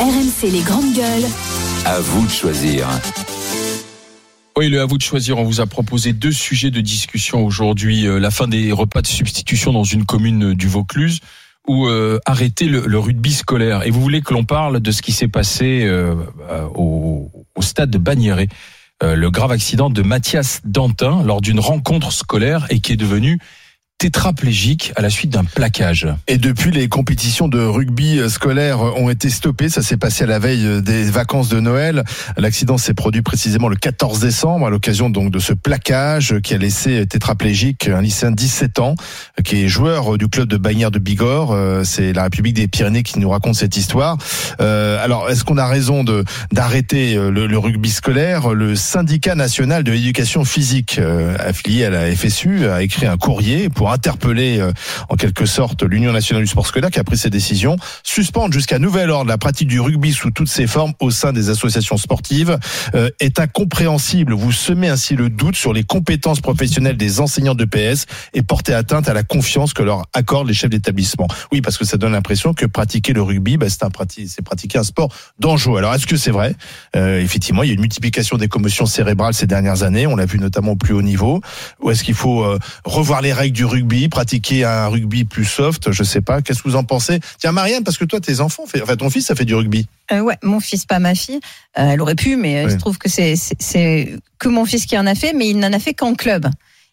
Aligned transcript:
RMC 0.00 0.52
les 0.52 0.60
grandes 0.60 0.94
gueules. 0.94 1.28
À 1.84 1.98
vous 1.98 2.24
de 2.24 2.30
choisir. 2.30 2.86
Oui, 4.56 4.68
le 4.68 4.80
à 4.80 4.86
vous 4.86 4.96
de 4.96 5.02
choisir. 5.02 5.38
On 5.38 5.44
vous 5.44 5.60
a 5.60 5.66
proposé 5.66 6.12
deux 6.12 6.30
sujets 6.30 6.70
de 6.70 6.80
discussion 6.80 7.44
aujourd'hui. 7.44 8.06
Euh, 8.06 8.20
la 8.20 8.30
fin 8.30 8.46
des 8.46 8.70
repas 8.70 9.02
de 9.02 9.08
substitution 9.08 9.72
dans 9.72 9.82
une 9.82 10.04
commune 10.04 10.54
du 10.54 10.68
Vaucluse 10.68 11.18
ou 11.66 11.88
euh, 11.88 12.20
arrêter 12.26 12.66
le, 12.66 12.86
le 12.86 12.98
rugby 12.98 13.32
scolaire. 13.32 13.86
Et 13.86 13.90
vous 13.90 14.00
voulez 14.00 14.22
que 14.22 14.32
l'on 14.32 14.44
parle 14.44 14.78
de 14.78 14.90
ce 14.92 15.02
qui 15.02 15.10
s'est 15.10 15.26
passé 15.26 15.84
euh, 15.84 16.14
euh, 16.48 16.64
au, 16.76 17.30
au 17.56 17.62
stade 17.62 17.90
de 17.90 17.98
Bagnéret. 17.98 18.48
Euh, 19.02 19.14
le 19.14 19.30
grave 19.30 19.52
accident 19.52 19.90
de 19.90 20.02
Mathias 20.02 20.60
Dantin 20.64 21.22
lors 21.22 21.40
d'une 21.40 21.60
rencontre 21.60 22.12
scolaire 22.12 22.66
et 22.70 22.80
qui 22.80 22.92
est 22.92 22.96
devenu 22.96 23.38
tétraplégique 23.98 24.92
à 24.94 25.02
la 25.02 25.10
suite 25.10 25.30
d'un 25.30 25.44
plaquage. 25.44 26.06
Et 26.28 26.38
depuis, 26.38 26.70
les 26.70 26.88
compétitions 26.88 27.48
de 27.48 27.58
rugby 27.58 28.20
scolaire 28.28 28.80
ont 28.80 29.10
été 29.10 29.28
stoppées. 29.28 29.68
Ça 29.68 29.82
s'est 29.82 29.96
passé 29.96 30.22
à 30.22 30.28
la 30.28 30.38
veille 30.38 30.80
des 30.82 31.10
vacances 31.10 31.48
de 31.48 31.58
Noël. 31.58 32.04
L'accident 32.36 32.78
s'est 32.78 32.94
produit 32.94 33.22
précisément 33.22 33.68
le 33.68 33.74
14 33.74 34.20
décembre 34.20 34.66
à 34.66 34.70
l'occasion 34.70 35.10
donc 35.10 35.32
de 35.32 35.40
ce 35.40 35.52
plaquage 35.52 36.36
qui 36.44 36.54
a 36.54 36.58
laissé 36.58 37.06
tétraplégique 37.06 37.88
un 37.88 38.00
lycéen 38.00 38.30
de 38.30 38.36
17 38.36 38.78
ans 38.78 38.94
qui 39.44 39.64
est 39.64 39.68
joueur 39.68 40.16
du 40.16 40.28
club 40.28 40.48
de 40.48 40.56
Bagnères 40.56 40.92
de 40.92 41.00
Bigorre. 41.00 41.50
Euh, 41.52 41.82
C'est 41.84 42.12
la 42.12 42.22
République 42.22 42.54
des 42.54 42.68
Pyrénées 42.68 43.02
qui 43.02 43.18
nous 43.18 43.30
raconte 43.30 43.56
cette 43.56 43.76
histoire. 43.76 44.16
Euh, 44.60 45.02
alors, 45.02 45.28
est-ce 45.28 45.42
qu'on 45.42 45.58
a 45.58 45.66
raison 45.66 46.04
de 46.04 46.24
d'arrêter 46.52 47.16
euh, 47.16 47.30
le, 47.30 47.58
rugby 47.58 47.90
scolaire? 47.90 48.54
Le 48.54 48.76
syndicat 48.76 49.34
national 49.34 49.82
de 49.82 49.90
l'éducation 49.90 50.44
physique 50.44 51.00
affilié 51.40 51.86
à 51.86 51.90
la 51.90 52.14
FSU 52.14 52.68
a 52.68 52.82
écrit 52.82 53.06
un 53.06 53.16
courrier 53.16 53.68
pour 53.68 53.87
interpeller 53.92 54.58
euh, 54.60 54.72
en 55.08 55.16
quelque 55.16 55.46
sorte 55.46 55.82
l'Union 55.82 56.12
nationale 56.12 56.42
du 56.44 56.48
sport 56.50 56.66
scolaire 56.66 56.90
qui 56.90 56.98
a 56.98 57.04
pris 57.04 57.18
cette 57.18 57.32
décision, 57.32 57.76
suspendre 58.02 58.52
jusqu'à 58.52 58.78
nouvel 58.78 59.10
ordre 59.10 59.28
la 59.28 59.38
pratique 59.38 59.68
du 59.68 59.80
rugby 59.80 60.12
sous 60.12 60.30
toutes 60.30 60.48
ses 60.48 60.66
formes 60.66 60.92
au 61.00 61.10
sein 61.10 61.32
des 61.32 61.50
associations 61.50 61.96
sportives 61.96 62.58
euh, 62.94 63.10
est 63.20 63.38
incompréhensible. 63.40 64.32
Vous 64.34 64.52
semez 64.52 64.88
ainsi 64.88 65.14
le 65.16 65.28
doute 65.30 65.56
sur 65.56 65.72
les 65.72 65.84
compétences 65.84 66.40
professionnelles 66.40 66.96
des 66.96 67.20
enseignants 67.20 67.54
de 67.54 67.64
PS 67.64 68.06
et 68.34 68.42
portez 68.42 68.74
atteinte 68.74 69.08
à 69.08 69.14
la 69.14 69.22
confiance 69.22 69.72
que 69.74 69.82
leur 69.82 70.04
accordent 70.14 70.48
les 70.48 70.54
chefs 70.54 70.70
d'établissement. 70.70 71.28
Oui, 71.52 71.60
parce 71.60 71.76
que 71.78 71.84
ça 71.84 71.96
donne 71.96 72.12
l'impression 72.12 72.54
que 72.54 72.66
pratiquer 72.66 73.12
le 73.12 73.22
rugby, 73.22 73.56
bah, 73.56 73.66
c'est 73.68 73.82
prati- 73.88 74.42
pratiquer 74.42 74.78
un 74.78 74.82
sport 74.84 75.12
dangereux. 75.38 75.78
Alors, 75.78 75.94
est-ce 75.94 76.06
que 76.06 76.16
c'est 76.16 76.30
vrai? 76.30 76.54
Euh, 76.96 77.20
Effectivement, 77.20 77.62
il 77.62 77.68
y 77.68 77.70
a 77.70 77.74
une 77.74 77.80
multiplication 77.80 78.36
des 78.38 78.48
commotions 78.48 78.86
cérébrales 78.86 79.34
ces 79.34 79.46
dernières 79.46 79.82
années. 79.82 80.06
On 80.06 80.16
l'a 80.16 80.24
vu 80.26 80.38
notamment 80.38 80.72
au 80.72 80.76
plus 80.76 80.94
haut 80.94 81.02
niveau. 81.02 81.40
Ou 81.82 81.90
est-ce 81.90 82.02
qu'il 82.04 82.14
faut 82.14 82.42
euh, 82.42 82.58
revoir 82.84 83.20
les 83.22 83.32
règles 83.32 83.54
du 83.56 83.64
rugby, 83.64 83.77
pratiquer 84.10 84.64
un 84.64 84.88
rugby 84.88 85.24
plus 85.24 85.44
soft 85.44 85.92
Je 85.92 86.02
sais 86.02 86.20
pas. 86.20 86.42
Qu'est-ce 86.42 86.62
que 86.62 86.68
vous 86.68 86.76
en 86.76 86.84
pensez? 86.84 87.20
Tiens, 87.38 87.52
Marianne, 87.52 87.84
parce 87.84 87.96
que 87.98 88.04
toi, 88.04 88.20
tes 88.20 88.40
enfants, 88.40 88.66
fait, 88.66 88.82
enfin 88.82 88.96
ton 88.96 89.10
fils, 89.10 89.26
ça 89.26 89.34
fait 89.34 89.44
du 89.44 89.54
rugby. 89.54 89.86
Euh, 90.12 90.20
ouais, 90.20 90.36
mon 90.42 90.60
fils, 90.60 90.86
pas 90.86 90.98
ma 90.98 91.14
fille. 91.14 91.40
Euh, 91.78 91.90
elle 91.90 92.00
aurait 92.00 92.14
pu, 92.14 92.36
mais 92.36 92.58
euh, 92.58 92.62
il 92.64 92.70
se 92.70 92.76
trouve 92.76 92.98
que 92.98 93.08
c'est 93.08 93.34
c'est- 93.36 94.14
que 94.38 94.48
mon 94.48 94.64
fils 94.64 94.86
qui 94.86 94.96
en 94.98 95.06
a 95.06 95.14
fait, 95.14 95.32
mais 95.34 95.48
il 95.48 95.58
n'en 95.58 95.72
a 95.72 95.78
fait 95.78 95.94
qu'en 95.94 96.14
club. 96.14 96.46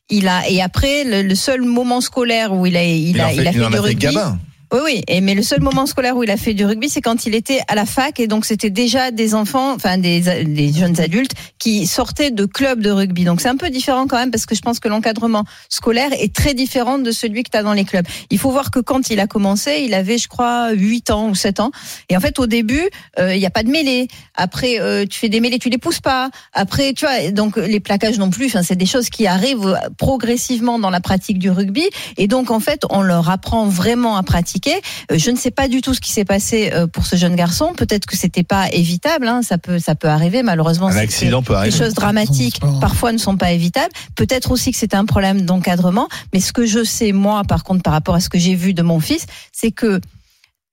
Il 0.10 0.28
a 0.28 0.48
et 0.50 0.62
après 0.62 1.04
le, 1.04 1.22
le 1.28 1.36
seul 1.36 1.62
moment 1.64 2.00
scolaire 2.02 2.54
où 2.54 2.66
il 2.68 2.78
a 2.78 2.84
il, 2.84 3.20
a 3.20 3.26
en 3.26 3.30
fait, 3.30 3.36
il 3.38 3.48
a 3.48 3.52
il 3.52 3.58
fait 3.58 3.64
en 3.66 3.70
du 3.70 3.74
fait 3.74 3.80
rugby. 3.80 3.96
gamin. 4.06 4.40
Oui, 4.76 4.82
oui. 4.84 5.04
Et 5.08 5.22
mais 5.22 5.36
le 5.36 5.42
seul 5.42 5.62
moment 5.62 5.86
scolaire 5.86 6.18
où 6.18 6.24
il 6.24 6.32
a 6.32 6.36
fait 6.36 6.54
du 6.54 6.66
rugby, 6.66 6.90
c'est 6.90 7.00
quand 7.00 7.26
il 7.26 7.34
était 7.34 7.62
à 7.70 7.76
la 7.76 7.86
fac, 7.86 8.20
et 8.20 8.28
donc 8.28 8.44
c'était 8.44 8.70
déjà 8.70 9.10
des 9.10 9.34
enfants, 9.34 9.74
enfin 9.74 9.98
des, 9.98 10.20
des 10.44 10.74
jeunes 10.74 11.00
adultes 11.00 11.32
qui 11.60 11.88
sortaient 11.88 12.30
de 12.30 12.44
clubs 12.46 12.82
de 12.82 12.92
rugby. 12.92 13.24
Donc 13.24 13.40
c'est 13.40 13.48
un 13.48 13.56
peu 13.56 13.70
différent 13.70 14.06
quand 14.06 14.18
même 14.18 14.32
parce 14.32 14.46
que 14.46 14.54
je 14.54 14.62
pense 14.62 14.82
que 14.82 14.90
l'encadrement 14.90 15.46
scolaire 15.70 16.10
est 16.12 16.36
très 16.36 16.54
différent 16.54 17.00
de 17.00 17.10
celui 17.12 17.44
que 17.44 17.52
tu 17.52 17.58
as 17.58 17.64
dans 17.64 17.72
les 17.72 17.86
clubs. 17.86 18.06
Il 18.32 18.38
faut 18.38 18.52
voir 18.52 18.70
que 18.70 18.80
quand 18.80 19.10
il 19.10 19.22
a 19.22 19.28
commencé, 19.28 19.84
il 19.86 19.94
avait, 19.94 20.18
je 20.18 20.28
crois, 20.28 20.72
8 20.74 21.10
ans 21.10 21.30
ou 21.30 21.36
7 21.36 21.62
ans. 21.62 21.72
Et 22.10 22.18
en 22.18 22.20
fait, 22.20 22.38
au 22.38 22.46
début, 22.46 22.90
euh, 23.18 23.34
il 23.34 23.40
n'y 23.40 23.46
a 23.46 23.52
pas 23.52 23.64
de 23.64 23.70
mêlée. 23.70 24.10
Après, 24.36 24.82
euh, 24.82 25.06
tu 25.06 25.18
fais 25.18 25.30
des 25.30 25.40
mêlées, 25.40 25.58
tu 25.58 25.70
les 25.70 25.78
pousses 25.78 26.02
pas. 26.02 26.32
Après, 26.52 26.92
tu 26.92 27.06
vois, 27.06 27.32
donc 27.32 27.56
les 27.56 27.80
plaquages 27.80 28.20
non 28.20 28.30
plus. 28.30 28.48
Enfin, 28.48 28.62
c'est 28.62 28.76
des 28.76 28.86
choses 28.86 29.10
qui 29.10 29.26
arrivent 29.26 29.80
progressivement 29.98 30.80
dans 30.80 30.90
la 30.90 31.00
pratique 31.00 31.40
du 31.40 31.50
rugby. 31.50 31.88
Et 32.18 32.28
donc, 32.28 32.52
en 32.52 32.60
fait, 32.60 32.82
on 32.90 33.02
leur 33.02 33.30
apprend 33.30 33.68
vraiment 33.68 34.18
à 34.18 34.24
pratiquer. 34.24 34.65
Euh, 35.12 35.18
Je 35.18 35.32
ne 35.32 35.36
sais 35.36 35.52
pas 35.52 35.68
du 35.68 35.82
tout 35.82 35.94
ce 35.94 36.02
qui 36.02 36.12
s'est 36.12 36.26
passé 36.26 36.72
euh, 36.74 36.88
pour 36.88 37.06
ce 37.06 37.16
jeune 37.16 37.36
garçon. 37.36 37.74
Peut-être 37.76 38.06
que 38.06 38.16
c'était 38.18 38.44
pas 38.44 38.70
évitable. 38.72 39.28
Hein. 39.28 39.42
Ça 39.42 39.58
peut, 39.58 39.80
ça 39.80 39.96
peut 39.96 40.08
arriver. 40.08 40.44
Malheureusement, 40.44 40.88
Un 40.88 40.98
accident 40.98 41.42
peut 41.44 41.54
les 41.54 41.60
arriver. 41.60 41.78
choses 41.78 41.94
dramatiques 41.94 42.60
parfois 42.82 43.12
ne 43.12 43.18
sont 43.18 43.38
pas 43.38 43.52
évitables. 43.52 43.94
Peut-être 44.16 44.52
aussi 44.52 44.72
que 44.72 44.78
c'est 44.78 44.94
un 44.94 45.06
problème 45.06 45.42
d'encadrement. 45.42 46.08
Mais 46.34 46.40
ce 46.40 46.54
que 46.54 46.66
je 46.66 46.84
sais, 46.84 47.12
moi, 47.12 47.44
par 47.44 47.64
contre, 47.64 47.84
par 47.84 47.94
rapport 47.94 48.16
à 48.16 48.20
ce 48.20 48.30
que 48.30 48.38
j'ai 48.40 48.56
vu 48.56 48.74
de 48.74 48.82
mon 48.82 49.00
fils, 49.00 49.26
c'est 49.52 49.72
que 49.72 50.02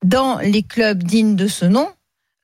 dans 0.04 0.38
les 0.38 0.62
clubs 0.62 1.02
dignes 1.02 1.36
de 1.36 1.46
ce 1.46 1.64
nom, 1.64 1.88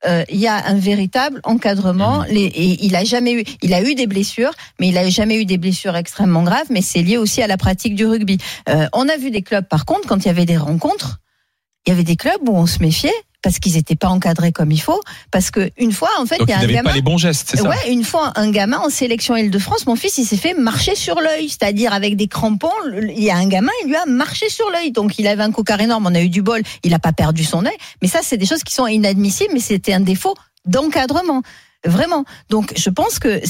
euh, 0.07 0.23
il 0.29 0.37
y 0.39 0.47
a 0.47 0.65
un 0.67 0.77
véritable 0.77 1.41
encadrement. 1.43 2.23
Les, 2.29 2.45
et 2.45 2.85
il 2.85 2.95
a 2.95 3.03
jamais 3.03 3.33
eu, 3.33 3.43
il 3.61 3.73
a 3.73 3.81
eu 3.83 3.95
des 3.95 4.07
blessures, 4.07 4.51
mais 4.79 4.87
il 4.87 4.97
a 4.97 5.09
jamais 5.09 5.35
eu 5.41 5.45
des 5.45 5.57
blessures 5.57 5.95
extrêmement 5.97 6.43
graves. 6.43 6.67
Mais 6.69 6.81
c'est 6.81 7.01
lié 7.01 7.17
aussi 7.17 7.41
à 7.41 7.47
la 7.47 7.57
pratique 7.57 7.95
du 7.95 8.05
rugby. 8.05 8.37
Euh, 8.69 8.87
on 8.93 9.09
a 9.09 9.17
vu 9.17 9.29
des 9.29 9.41
clubs, 9.41 9.65
par 9.65 9.83
contre, 9.85 10.07
quand 10.07 10.17
il 10.23 10.27
y 10.27 10.31
avait 10.31 10.45
des 10.45 10.55
rencontres, 10.57 11.19
il 11.85 11.89
y 11.89 11.93
avait 11.93 12.03
des 12.03 12.15
clubs 12.15 12.47
où 12.47 12.55
on 12.55 12.65
se 12.65 12.79
méfiait 12.79 13.13
parce 13.41 13.59
qu'ils 13.59 13.73
n'étaient 13.73 13.95
pas 13.95 14.09
encadrés 14.09 14.51
comme 14.51 14.71
il 14.71 14.81
faut. 14.81 15.01
Parce 15.31 15.49
que 15.51 15.71
une 15.77 15.91
fois, 15.91 16.09
en 16.19 16.25
fait, 16.25 16.37
Donc 16.37 16.49
il 16.49 16.51
y 16.51 16.53
a 16.53 16.59
un 16.59 16.67
gamin. 16.67 16.89
pas 16.89 16.95
les 16.95 17.01
bons 17.01 17.17
gestes, 17.17 17.49
c'est 17.51 17.57
ça 17.57 17.69
Ouais, 17.69 17.91
une 17.91 18.03
fois, 18.03 18.33
un 18.35 18.51
gamin 18.51 18.79
en 18.79 18.89
sélection 18.89 19.35
Île-de-France, 19.35 19.85
mon 19.85 19.95
fils, 19.95 20.17
il 20.17 20.25
s'est 20.25 20.37
fait 20.37 20.53
marcher 20.53 20.95
sur 20.95 21.15
l'œil, 21.21 21.49
c'est-à-dire 21.49 21.93
avec 21.93 22.15
des 22.15 22.27
crampons. 22.27 22.69
Il 22.93 23.23
y 23.23 23.29
a 23.29 23.37
un 23.37 23.47
gamin, 23.47 23.71
il 23.83 23.89
lui 23.89 23.95
a 23.95 24.05
marché 24.05 24.49
sur 24.49 24.69
l'œil. 24.69 24.91
Donc, 24.91 25.19
il 25.19 25.27
avait 25.27 25.43
un 25.43 25.51
cocarde 25.51 25.81
énorme, 25.81 26.05
on 26.05 26.15
a 26.15 26.21
eu 26.21 26.29
du 26.29 26.41
bol, 26.41 26.61
il 26.83 26.91
n'a 26.91 26.99
pas 26.99 27.13
perdu 27.13 27.43
son 27.43 27.65
œil. 27.65 27.77
Mais 28.01 28.07
ça, 28.07 28.19
c'est 28.23 28.37
des 28.37 28.45
choses 28.45 28.63
qui 28.63 28.73
sont 28.73 28.87
inadmissibles, 28.87 29.53
mais 29.53 29.59
c'était 29.61 29.93
un 29.93 30.01
défaut 30.01 30.35
d'encadrement. 30.65 31.41
Vraiment. 31.85 32.25
Donc, 32.49 32.73
je 32.75 32.89
pense 32.89 33.19
que 33.19 33.41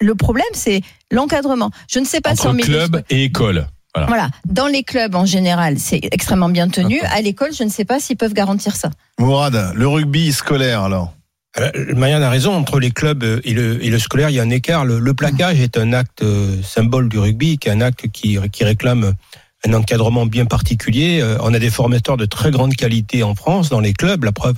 le 0.00 0.14
problème, 0.16 0.44
c'est 0.52 0.80
l'encadrement. 1.12 1.70
Je 1.88 2.00
ne 2.00 2.04
sais 2.04 2.20
pas 2.20 2.34
si 2.34 2.46
en 2.46 2.54
Entre 2.54 2.64
club 2.64 3.04
et 3.08 3.24
école. 3.24 3.68
Voilà. 3.94 4.30
Dans 4.46 4.68
les 4.68 4.84
clubs, 4.84 5.14
en 5.14 5.26
général, 5.26 5.78
c'est 5.78 6.00
extrêmement 6.12 6.48
bien 6.48 6.68
tenu. 6.68 7.00
À 7.02 7.20
l'école, 7.20 7.52
je 7.52 7.62
ne 7.62 7.68
sais 7.68 7.84
pas 7.84 8.00
s'ils 8.00 8.16
peuvent 8.16 8.32
garantir 8.32 8.74
ça. 8.74 8.90
Mourad, 9.18 9.72
le 9.74 9.86
rugby 9.86 10.32
scolaire 10.32 10.82
alors. 10.82 11.12
Euh, 11.58 11.70
Marianne 11.94 12.22
a 12.22 12.30
raison, 12.30 12.54
entre 12.54 12.80
les 12.80 12.90
clubs 12.90 13.22
et 13.44 13.52
le, 13.52 13.84
et 13.84 13.90
le 13.90 13.98
scolaire, 13.98 14.30
il 14.30 14.36
y 14.36 14.40
a 14.40 14.42
un 14.42 14.48
écart. 14.48 14.86
Le, 14.86 14.98
le 14.98 15.12
plaquage 15.12 15.60
est 15.60 15.76
un 15.76 15.92
acte 15.92 16.22
euh, 16.22 16.56
symbole 16.62 17.10
du 17.10 17.18
rugby, 17.18 17.58
qui 17.58 17.68
est 17.68 17.72
un 17.72 17.82
acte 17.82 18.08
qui, 18.08 18.38
qui 18.50 18.64
réclame 18.64 19.12
un 19.66 19.74
encadrement 19.74 20.24
bien 20.24 20.46
particulier. 20.46 21.20
Euh, 21.20 21.36
On 21.42 21.52
a 21.52 21.58
des 21.58 21.68
formateurs 21.68 22.16
de 22.16 22.24
très 22.24 22.50
grande 22.50 22.74
qualité 22.74 23.22
en 23.22 23.34
France 23.34 23.68
dans 23.68 23.80
les 23.80 23.92
clubs. 23.92 24.24
La 24.24 24.32
preuve, 24.32 24.56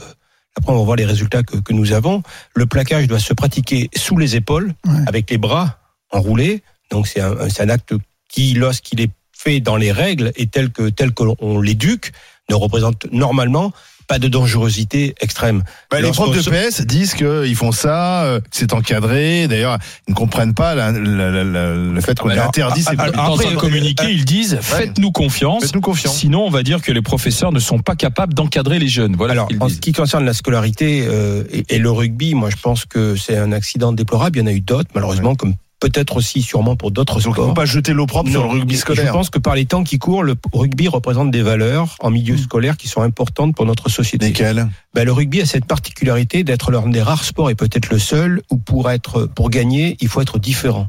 après 0.56 0.73
on 0.73 0.78
va 0.78 0.84
voir 0.84 0.97
les 0.97 1.05
résultats 1.05 1.43
que, 1.43 1.56
que 1.56 1.73
nous 1.73 1.93
avons. 1.93 2.23
Le 2.55 2.67
plaquage 2.67 3.09
doit 3.09 3.19
se 3.19 3.34
pratiquer 3.34 3.91
sous 3.97 4.17
les 4.17 4.37
épaules, 4.37 4.73
avec 5.09 5.28
les 5.28 5.39
bras 5.39 5.81
enroulés. 6.12 6.62
Donc 6.93 7.09
c'est 7.09 7.21
un, 7.21 7.49
c'est 7.49 7.65
un 7.65 7.71
acte 7.71 7.94
qui, 8.28 8.55
lorsqu'il 8.55 9.00
est 9.00 9.11
fait 9.44 9.60
dans 9.60 9.77
les 9.77 9.93
règles 9.93 10.32
et 10.37 10.47
tel 10.47 10.71
que 10.71 10.88
tel 10.88 11.12
qu'on 11.12 11.60
l'éduque, 11.60 12.12
ne 12.50 12.55
représente 12.55 13.06
normalement 13.12 13.72
pas 14.06 14.19
de 14.19 14.28
dangerosité 14.28 15.15
extrême. 15.22 15.62
Bah, 15.91 15.99
les 15.99 16.10
profs 16.10 16.37
de 16.37 16.43
PS 16.50 16.82
disent 16.82 17.15
qu'ils 17.15 17.56
font 17.56 17.72
ça, 17.72 18.25
euh, 18.25 18.38
que 18.41 18.47
c'est 18.50 18.75
encadré. 18.75 19.49
D'ailleurs, 19.49 19.78
ils 20.06 20.10
ne 20.10 20.15
comprennent 20.15 20.53
pas 20.53 20.75
la- 20.75 20.93
la- 20.93 21.31
la- 21.31 21.43
la- 21.44 21.75
le 21.75 22.00
fait 22.03 22.19
qu'on 22.19 22.28
interdit 22.28 22.82
ces 22.82 22.97
Dans 22.97 23.03
Après, 23.34 23.47
un 23.47 23.55
communiqué, 23.56 24.10
ils 24.10 24.27
disent 24.27 24.59
faites-nous 24.60 25.10
confiance. 25.10 25.65
Sinon, 26.12 26.44
on 26.44 26.50
va 26.50 26.62
dire 26.62 26.82
que 26.82 26.93
les 26.93 27.00
professeurs 27.00 27.50
ne 27.50 27.61
sont 27.61 27.78
pas 27.78 27.97
capables 27.97 28.34
d'encadrer 28.34 28.78
les 28.78 28.88
jeunes. 28.88 29.16
Voilà 29.16 29.32
Alors, 29.32 29.49
en 29.61 29.71
ce 29.71 29.76
qui 29.78 29.93
concerne 29.93 30.26
la 30.26 30.34
scolarité 30.34 31.06
euh, 31.09 31.44
et, 31.50 31.65
et 31.71 31.78
le 31.78 31.91
rugby, 31.91 32.34
moi 32.34 32.50
je 32.50 32.56
pense 32.56 32.84
que 32.84 33.16
c'est 33.16 33.38
un 33.38 33.53
accident 33.53 33.93
déplorable. 33.93 34.37
Il 34.37 34.41
y 34.41 34.44
en 34.44 34.49
a 34.49 34.53
eu 34.53 34.61
d'autres, 34.61 34.91
malheureusement, 34.94 35.34
comme 35.34 35.55
peut-être 35.84 36.17
aussi 36.17 36.41
sûrement 36.41 36.77
pour 36.77 36.91
d'autres 36.91 37.17
Donc, 37.17 37.25
il 37.25 37.28
ne 37.28 37.34
faut 37.34 37.43
sports. 37.43 37.55
pas 37.55 37.67
jeter 37.67 37.93
l'eau 37.93 38.06
propre 38.06 38.31
sur 38.31 38.43
le 38.43 38.49
rugby 38.49 38.75
je 38.75 38.81
scolaire. 38.81 39.12
pense 39.12 39.28
que 39.28 39.39
par 39.39 39.55
les 39.55 39.67
temps 39.67 39.84
qui 39.84 39.99
courent, 39.99 40.22
le 40.22 40.34
rugby 40.55 40.89
représente 40.89 41.31
des 41.31 41.43
valeurs 41.43 41.97
en 42.00 42.11
milieu 42.11 42.39
scolaire 42.39 42.78
qui 42.78 42.89
sont 42.89 43.03
importantes 43.03 43.55
pour 43.55 43.67
notre 43.67 43.91
société. 43.91 44.28
Lesquels 44.28 44.67
Ben, 44.94 45.05
le 45.05 45.12
rugby 45.12 45.43
a 45.43 45.47
cette 45.47 45.67
particularité 45.67 46.43
d'être 46.43 46.70
l'un 46.70 46.88
des 46.88 47.03
rares 47.03 47.25
sports 47.25 47.50
et 47.50 47.55
peut-être 47.55 47.91
le 47.91 47.99
seul 47.99 48.41
où 48.50 48.56
pour 48.56 48.91
être 48.91 49.26
pour 49.26 49.50
gagner, 49.50 49.99
il 50.00 50.09
faut 50.09 50.23
être 50.23 50.38
différent. 50.38 50.88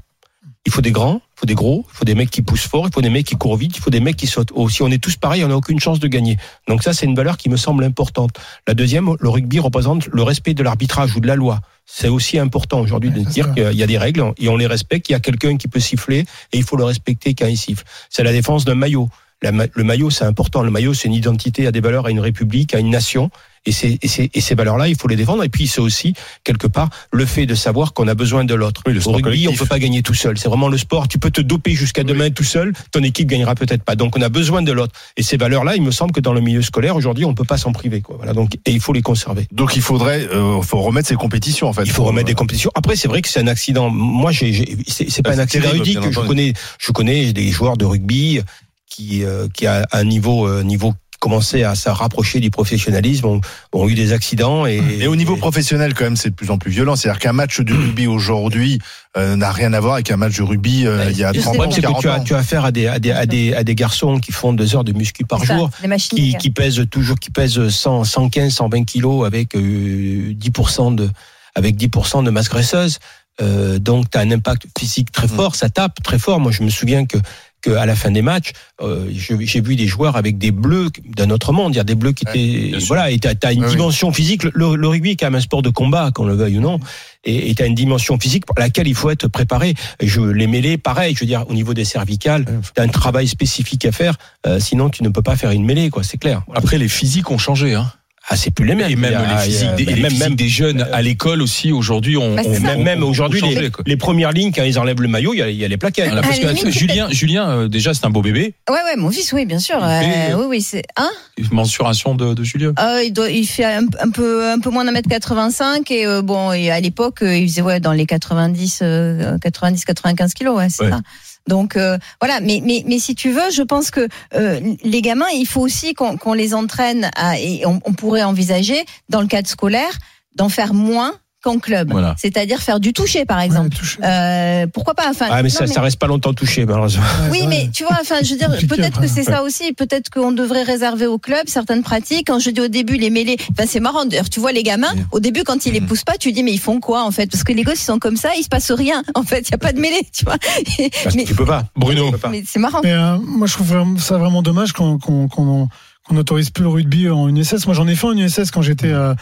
Il 0.68 0.72
faut 0.72 0.82
des 0.82 0.92
grands, 0.92 1.22
il 1.36 1.40
faut 1.42 1.46
des 1.46 1.54
gros, 1.54 1.86
il 1.94 1.98
faut 1.98 2.06
des 2.06 2.16
mecs 2.16 2.32
qui 2.32 2.42
poussent 2.42 2.66
fort, 2.66 2.88
il 2.88 2.94
faut 2.94 3.02
des 3.02 3.12
mecs 3.12 3.28
qui 3.28 3.36
courent 3.36 3.58
vite, 3.58 3.76
il 3.78 3.82
faut 3.82 3.92
des 3.92 4.00
mecs 4.00 4.16
qui 4.16 4.26
sautent 4.26 4.52
haut. 4.56 4.68
Si 4.70 4.82
on 4.82 4.90
est 4.90 4.98
tous 5.04 5.16
pareils, 5.18 5.44
on 5.44 5.50
n'a 5.50 5.58
aucune 5.58 5.80
chance 5.80 6.00
de 6.00 6.08
gagner. 6.08 6.38
Donc 6.68 6.82
ça, 6.82 6.92
c'est 6.94 7.06
une 7.06 7.14
valeur 7.16 7.38
qui 7.38 7.50
me 7.50 7.58
semble 7.58 7.84
importante. 7.84 8.32
La 8.68 8.74
deuxième, 8.74 9.14
le 9.20 9.30
rugby 9.30 9.60
représente 9.60 10.08
le 10.08 10.24
respect 10.24 10.56
de 10.56 10.64
l'arbitrage 10.64 11.16
ou 11.16 11.20
de 11.20 11.28
la 11.28 11.36
loi. 11.36 11.60
C'est 11.86 12.10
aussi 12.10 12.40
important 12.40 12.82
aujourd'hui 12.82 13.12
de 13.12 13.22
dire 13.22 13.54
qu'il 13.54 13.74
y 13.74 13.84
a 13.84 13.88
des 13.88 13.98
règles 13.98 14.34
et 14.38 14.50
on 14.50 14.58
les 14.58 14.68
respecte. 14.68 15.10
Il 15.10 15.12
y 15.12 15.16
a 15.16 15.20
quelqu'un 15.20 15.56
qui 15.56 15.68
peut 15.68 15.80
siffler 15.80 16.26
et 16.52 16.58
il 16.58 16.64
faut 16.64 16.78
le 16.78 16.84
respecter 16.84 17.36
quand 17.36 17.48
il 17.48 17.58
siffle. 17.58 17.84
C'est 18.10 18.24
la 18.24 18.32
défense 18.32 18.66
d'un 18.66 18.76
maillot. 18.76 19.10
La 19.42 19.52
le 19.52 19.84
maillot, 19.84 20.10
c'est 20.10 20.26
important. 20.26 20.64
Le 20.64 20.72
maillot, 20.72 20.94
c'est 20.94 21.08
une 21.08 21.14
identité, 21.14 21.68
à 21.68 21.72
des 21.72 21.82
valeurs, 21.82 22.06
à 22.08 22.12
une 22.12 22.20
république, 22.20 22.74
à 22.74 22.80
une 22.80 22.90
nation. 22.90 23.30
Et, 23.68 23.72
ces 23.72 24.56
valeurs-là, 24.56 24.88
il 24.90 24.96
faut 24.96 25.08
les 25.08 25.16
défendre. 25.16 25.44
Et 25.44 25.50
puis, 25.50 25.66
c'est 25.66 25.82
aussi, 25.82 26.14
quelque 26.44 26.68
part, 26.68 26.90
le 27.12 27.26
fait 27.26 27.48
de 27.48 27.56
savoir 27.56 27.94
qu'on 27.94 28.08
a 28.08 28.14
besoin 28.14 28.44
de 28.44 28.54
l'autre. 28.54 28.82
Oui, 28.86 28.94
le 28.94 29.00
Au 29.08 29.12
rugby, 29.12 29.24
collectif. 29.24 29.50
on 29.50 29.56
peut 29.56 29.66
pas 29.66 29.80
gagner 29.80 30.04
tout 30.04 30.14
seul. 30.14 30.38
C'est 30.38 30.48
vraiment 30.50 30.68
le 30.70 30.78
sport. 30.78 31.08
Tu 31.08 31.18
peux 31.18 31.32
te 31.32 31.42
doper 31.42 31.74
jusqu'à 31.74 32.04
demain 32.04 32.30
tout 32.30 32.44
seul. 32.44 32.74
Ton 32.92 33.02
équipe 33.02 33.28
gagnera 33.28 33.56
peut-être 33.56 33.82
pas. 33.84 33.96
Donc, 33.96 34.16
on 34.18 34.22
a 34.22 34.30
besoin 34.30 34.62
de 34.62 34.72
l'autre. 34.72 34.94
Et 35.18 35.24
ces 35.24 35.38
valeurs-là, 35.38 35.76
il 35.76 35.82
me 35.82 35.90
semble 35.90 36.12
que 36.12 36.20
dans 36.20 36.34
le 36.34 36.42
milieu 36.42 36.62
scolaire, 36.62 36.96
aujourd'hui, 36.96 37.26
on 37.26 37.34
peut 37.34 37.44
pas 37.44 37.58
s'en 37.58 37.72
priver. 37.72 38.02
Quoi. 38.02 38.18
Voilà. 38.18 38.34
Donc, 38.34 38.54
et 38.68 38.72
il 38.72 38.80
faut 38.80 38.94
les 38.94 39.02
conserver. 39.02 39.48
Donc 39.52 39.76
il 39.76 39.82
faudrait, 39.82 40.28
euh, 40.32 40.62
faut 40.62 40.82
remettre 40.82 41.08
ces 41.08 41.16
compétitions 41.16 41.68
en 41.68 41.74
fait. 41.74 41.84
Il 41.86 41.92
faut 41.92 42.04
remettre 42.04 42.28
euh, 42.28 42.34
des 42.34 42.36
compétitions. 42.36 42.72
Après, 42.76 42.96
c'est 42.96 43.08
vrai 43.08 43.24
que 43.24 43.30
c'est 43.30 43.40
un 43.40 43.48
accident. 43.48 43.90
Moi, 43.90 44.32
j'ai, 44.32 44.54
j'ai- 44.54 44.78
c'est, 44.88 45.24
pas 45.24 45.32
Ah, 45.32 45.38
un 45.38 45.40
accident 45.40 45.64
terrible, 45.64 45.86
ludique. 45.86 46.00
bien 46.02 46.12
Je 46.12 46.20
connais, 46.20 46.54
je 46.78 46.92
connais 46.92 47.34
des 47.34 47.50
joueurs 47.52 47.78
de 47.78 47.86
rugby 47.86 48.42
qui, 48.88 49.24
euh, 49.24 49.48
qui 49.54 49.68
à 49.68 49.86
un 49.92 50.04
niveau, 50.04 50.48
euh, 50.48 50.64
niveau 50.64 50.94
commençait 51.20 51.64
à 51.64 51.74
se 51.74 51.90
rapprocher 51.90 52.40
du 52.40 52.52
professionnalisme, 52.52 53.26
ont, 53.26 53.42
ont 53.74 53.90
eu 53.90 53.96
des 53.96 54.14
accidents 54.14 54.68
et. 54.68 54.80
Et 55.00 55.08
au 55.08 55.16
niveau 55.16 55.38
professionnel, 55.38 55.94
quand 55.96 56.04
même, 56.04 56.18
c'est 56.18 56.30
de 56.30 56.36
plus 56.36 56.52
en 56.52 56.58
plus 56.60 56.70
violent. 56.70 56.96
C'est-à-dire 56.96 57.20
qu'un 57.20 57.34
match 57.34 57.60
de 57.62 57.74
rugby 57.74 58.06
aujourd'hui 58.08 58.80
euh, 59.18 59.36
n'a 59.36 59.52
rien 59.52 59.74
à 59.74 59.80
voir 59.80 59.96
avec 59.96 60.12
un 60.12 60.18
match 60.18 60.38
de 60.38 60.44
rugby 60.44 60.86
euh, 60.86 61.10
il 61.10 61.18
y 61.18 61.24
a 61.24 61.34
Je 61.34 61.40
30 61.40 61.42
sais, 61.42 61.42
Le 61.42 61.50
ans, 61.50 61.54
problème, 61.54 61.72
c'est 61.72 61.82
que 61.82 61.88
40 61.88 62.02
tu 62.02 62.10
as, 62.10 62.16
ans. 62.20 62.24
tu 62.24 62.36
as 62.36 62.38
affaire 62.38 62.66
à 62.66 62.72
des, 62.72 62.86
à 62.88 63.00
des, 63.00 63.12
à 63.12 63.26
des, 63.26 63.54
à 63.56 63.64
des 63.64 63.76
garçons 63.76 64.20
qui 64.20 64.32
font 64.34 64.54
deux 64.54 64.76
heures 64.76 64.84
de 64.84 64.92
muscu 64.94 65.26
par 65.26 65.44
ça, 65.44 65.58
jour. 65.58 65.72
qui, 65.98 66.36
qui 66.36 66.52
pèsent 66.52 66.84
toujours, 66.92 67.18
qui 67.18 67.32
pèsent 67.32 67.70
100, 67.70 68.04
115, 68.04 68.54
120 68.54 68.84
kilos 68.84 69.26
avec 69.26 69.56
euh, 69.56 70.34
10% 70.34 70.94
de, 70.96 71.10
avec 71.56 71.76
10% 71.76 72.24
de 72.24 72.30
masse 72.30 72.50
graisseuse. 72.50 73.00
Euh, 73.42 73.80
donc, 73.80 74.10
tu 74.10 74.18
as 74.18 74.22
un 74.22 74.32
impact 74.32 74.66
physique 74.78 75.12
très 75.12 75.28
Mm. 75.28 75.30
fort, 75.30 75.56
ça 75.56 75.70
tape 75.70 76.02
très 76.04 76.20
fort. 76.20 76.40
Moi, 76.40 76.52
je 76.52 76.64
me 76.64 76.70
souviens 76.70 77.06
que, 77.06 77.18
que 77.66 77.72
à 77.72 77.86
la 77.86 77.96
fin 77.96 78.12
des 78.12 78.22
matchs, 78.22 78.52
euh, 78.82 79.08
je- 79.16 79.36
j'ai 79.40 79.60
vu 79.62 79.76
des 79.76 79.88
joueurs 79.88 80.16
avec 80.18 80.38
des 80.38 80.52
bleus 80.52 80.90
d'un 81.18 81.30
autre 81.32 81.52
monde, 81.52 81.74
il 81.74 81.78
y 81.78 81.80
a 81.80 81.84
des 81.84 81.96
bleus 81.96 82.12
qui 82.12 82.24
étaient, 82.28 82.78
voilà, 82.86 83.10
et 83.10 83.18
t'as 83.18 83.34
as 83.44 83.54
une 83.54 83.62
Ouais, 83.62 83.66
oui. 83.66 83.72
dimension 83.72 84.12
physique. 84.12 84.44
Le, 84.44 84.76
le 84.76 84.88
rugby 84.88 85.12
est 85.12 85.16
quand 85.16 85.26
même 85.28 85.36
un 85.36 85.40
sport 85.42 85.62
de 85.64 85.70
combat, 85.70 86.12
qu'on 86.14 86.26
le 86.26 86.36
veuille 86.36 86.58
ou 86.60 86.62
non, 86.62 86.80
et 87.24 87.56
tu 87.56 87.64
as 87.64 87.66
une 87.66 87.74
dimension 87.76 88.20
physique 88.20 88.46
pour 88.46 88.56
laquelle 88.60 88.88
il 88.88 88.94
faut 88.96 89.10
être 89.10 89.28
préparé. 89.28 89.74
Je 90.02 90.22
les 90.22 90.46
mêlées, 90.48 90.78
pareil, 90.78 91.16
je 91.16 91.22
veux 91.22 91.26
dire, 91.26 91.46
au 91.50 91.54
niveau 91.54 91.74
des 91.74 91.86
cervicales, 91.86 92.46
tu 92.76 92.82
as 92.82 92.84
un 92.84 92.88
travail 92.88 93.28
spécifique 93.28 93.84
à 93.86 93.92
faire, 93.92 94.16
euh, 94.46 94.60
sinon 94.60 94.90
tu 94.90 95.02
ne 95.04 95.10
peux 95.10 95.24
pas 95.24 95.36
faire 95.36 95.52
une 95.52 95.66
mêlée, 95.66 95.90
quoi, 95.90 96.04
c'est 96.04 96.18
clair. 96.18 96.44
Après, 96.54 96.78
les 96.78 96.88
physiques 96.88 97.32
ont 97.32 97.38
changé. 97.40 97.74
Hein. 97.74 97.92
Ah, 98.28 98.36
c'est 98.36 98.50
plus 98.50 98.66
les 98.66 98.74
mêmes. 98.74 98.90
Et 98.90 98.96
même 98.96 99.14
a- 99.14 99.36
les 99.36 99.44
physiques, 99.46 99.70
a- 99.70 99.74
des, 99.74 99.84
et 99.84 99.86
les 99.86 100.02
même, 100.02 100.06
physiques 100.12 100.20
même, 100.24 100.36
des 100.36 100.50
jeunes 100.50 100.88
à 100.92 101.02
l'école 101.04 101.44
aussi, 101.44 101.72
aujourd'hui, 101.72 102.18
ont, 102.18 102.36
Bah, 102.36 102.42
même, 102.62 102.82
même 102.82 103.04
aujourd'hui, 103.04 103.40
les, 103.42 103.70
les 103.86 103.98
premières 103.98 104.32
lignes, 104.32 104.52
quand 104.52 104.64
ils 104.64 104.80
enlèvent 104.80 105.02
le 105.02 105.08
maillot, 105.08 105.34
il 105.36 105.38
y 105.38 105.42
a, 105.44 105.50
il 105.50 105.56
y 105.58 105.64
a 105.64 105.68
les 105.68 105.78
plaquettes. 105.78 106.08
Voilà, 106.08 106.22
parce 106.24 106.38
À 106.38 106.42
que 106.42 106.46
la 106.48 106.54
limite, 106.54 106.74
Julien, 106.74 107.08
Julien 107.12 107.48
euh, 107.50 107.68
déjà, 107.68 107.94
c'est 107.94 108.04
un 108.06 108.10
beau 108.10 108.24
bébé. 108.24 108.56
Ouais, 108.68 108.76
ouais, 108.76 108.96
mon 108.98 109.12
fils, 109.12 109.32
oui, 109.34 109.46
bien 109.46 109.60
sûr. 109.60 109.78
Euh, 109.84 110.34
oui, 110.38 110.46
oui, 110.50 110.62
c'est. 110.62 110.84
Hein? 110.98 111.10
Mensuration 111.52 112.16
de, 112.16 112.34
de 112.34 112.44
Julien. 112.44 112.74
Euh, 112.80 113.04
il, 113.04 113.14
doit, 113.14 113.30
il 113.30 113.46
fait 113.46 113.66
un, 113.66 113.86
un 114.02 114.10
peu 114.10 114.50
un 114.50 114.60
peu 114.60 114.70
moins 114.72 114.86
d'un 114.86 114.92
mètre 114.92 115.10
85 115.10 115.92
et 115.92 116.06
euh, 116.08 116.22
bon 116.22 116.52
et 116.52 116.72
à 116.72 116.80
l'époque 116.80 117.22
euh, 117.22 117.36
il 117.36 117.48
faisait 117.48 117.62
ouais 117.62 117.80
dans 117.80 117.92
les 117.92 118.06
90 118.06 118.80
euh, 118.82 119.38
90 119.40 119.86
95 119.86 120.34
kilos 120.34 120.58
ouais 120.58 120.68
c'est 120.70 120.84
Ouais. 120.86 120.90
ça 120.92 121.02
donc 121.48 121.78
euh, 121.78 121.98
voilà. 122.22 122.40
Mais 122.40 122.62
mais 122.64 122.84
mais 122.88 123.00
si 123.00 123.16
tu 123.16 123.32
veux 123.32 123.50
je 123.52 123.62
pense 123.62 123.92
que 123.92 124.08
euh, 124.34 124.60
les 124.84 125.02
gamins 125.02 125.30
il 125.34 125.46
faut 125.46 125.62
aussi 125.62 125.94
qu'on 125.94 126.18
qu'on 126.18 126.34
les 126.34 126.54
entraîne 126.54 127.10
à, 127.16 127.40
et 127.40 127.66
on 127.66 127.80
pourrait 127.80 128.24
envisager 128.24 128.86
dans 129.10 129.22
le 129.22 129.28
cadre 129.28 129.48
scolaire 129.48 129.92
d'en 130.36 130.50
faire 130.50 130.74
moins 130.74 131.14
qu'en 131.46 131.60
club 131.60 131.92
Voilà. 131.92 132.16
c'est-à-dire 132.18 132.60
faire 132.60 132.80
du 132.80 132.92
toucher 132.92 133.24
par 133.26 133.40
exemple 133.40 133.78
euh, 134.04 134.66
pourquoi 134.74 134.96
pas 134.96 135.10
enfin 135.10 135.28
Ah, 135.30 135.44
mais 135.44 135.50
non, 135.50 135.56
ça, 135.56 135.68
ça 135.68 135.82
reste 135.82 136.00
pas 136.00 136.08
longtemps 136.08 136.34
touché, 136.34 136.66
malheureusement. 136.66 137.04
oui, 137.32 137.42
mais 137.48 137.70
tu 137.72 137.84
vois, 137.84 137.98
enfin, 138.02 138.16
je 138.24 138.32
veux 138.32 138.38
dire, 138.38 138.50
peut-être 138.68 139.00
que 139.00 139.08
c'est 139.08 139.24
ça 139.24 139.44
aussi. 139.44 139.74
Peut-être 139.74 140.10
qu'on 140.10 140.32
devrait 140.32 140.64
réserver 140.64 141.06
au 141.08 141.18
club 141.20 141.44
certaines 141.48 141.84
pratiques. 141.84 142.28
Quand 142.28 142.40
je 142.40 142.50
dis 142.50 142.62
au 142.62 142.68
début 142.68 142.96
les 142.98 143.10
mêlées, 143.12 143.38
enfin, 143.52 143.66
c'est 143.68 143.80
marrant. 143.80 144.06
D'ailleurs, 144.06 144.30
tu 144.30 144.40
vois 144.40 144.52
les 144.52 144.64
gamins, 144.64 144.94
au 145.12 145.20
début, 145.20 145.44
quand 145.44 145.66
ils 145.66 145.74
les 145.74 145.82
poussent 145.82 146.04
pas, 146.04 146.18
tu 146.20 146.32
dis 146.32 146.42
mais 146.44 146.52
ils 146.54 146.60
font 146.60 146.80
quoi 146.80 147.04
en 147.06 147.12
fait? 147.12 147.30
Parce 147.30 147.44
que 147.44 147.54
les 147.54 147.64
gosses 147.64 147.82
ils 147.82 147.86
sont 147.86 148.00
comme 148.00 148.18
ça, 148.18 148.30
il 148.38 148.44
se 148.44 148.50
passe 148.50 148.72
rien. 148.72 149.04
En 149.14 149.24
fait, 149.24 149.48
il 149.48 149.52
y 149.52 149.56
a 149.56 149.58
pas 149.60 149.72
de 149.72 149.80
mêlée, 149.80 150.08
tu 150.12 150.26
vois. 150.26 150.38
Parce 150.40 151.16
que 151.16 151.18
mais 151.18 151.24
tu 151.26 151.36
peux 151.36 151.46
pas. 151.46 151.66
Bruno. 151.76 152.06
Tu 152.08 152.12
peux 152.14 152.18
pas. 152.18 152.30
mais 152.30 152.44
c'est 152.48 152.60
marrant. 152.60 152.82
Mais 152.84 152.92
euh, 152.92 153.18
moi, 153.20 153.46
je 153.48 153.54
trouve 153.54 153.98
ça 154.00 154.18
vraiment 154.18 154.42
dommage 154.42 154.74
qu'on 154.74 154.98
qu'on 154.98 155.28
qu'on 155.28 155.70
qu'on 156.08 156.14
n'autorise 156.16 156.50
plus 156.50 156.64
le 156.64 156.70
rugby 156.70 157.10
en 157.10 157.28
UNSS. 157.30 157.66
Moi, 157.66 157.74
j'en 157.76 157.88
ai 157.88 157.96
fait 157.96 158.08
en 158.08 158.12
UNSS 158.18 158.52
quand 158.52 158.62
j'étais 158.62 158.92
euh, 158.92 159.14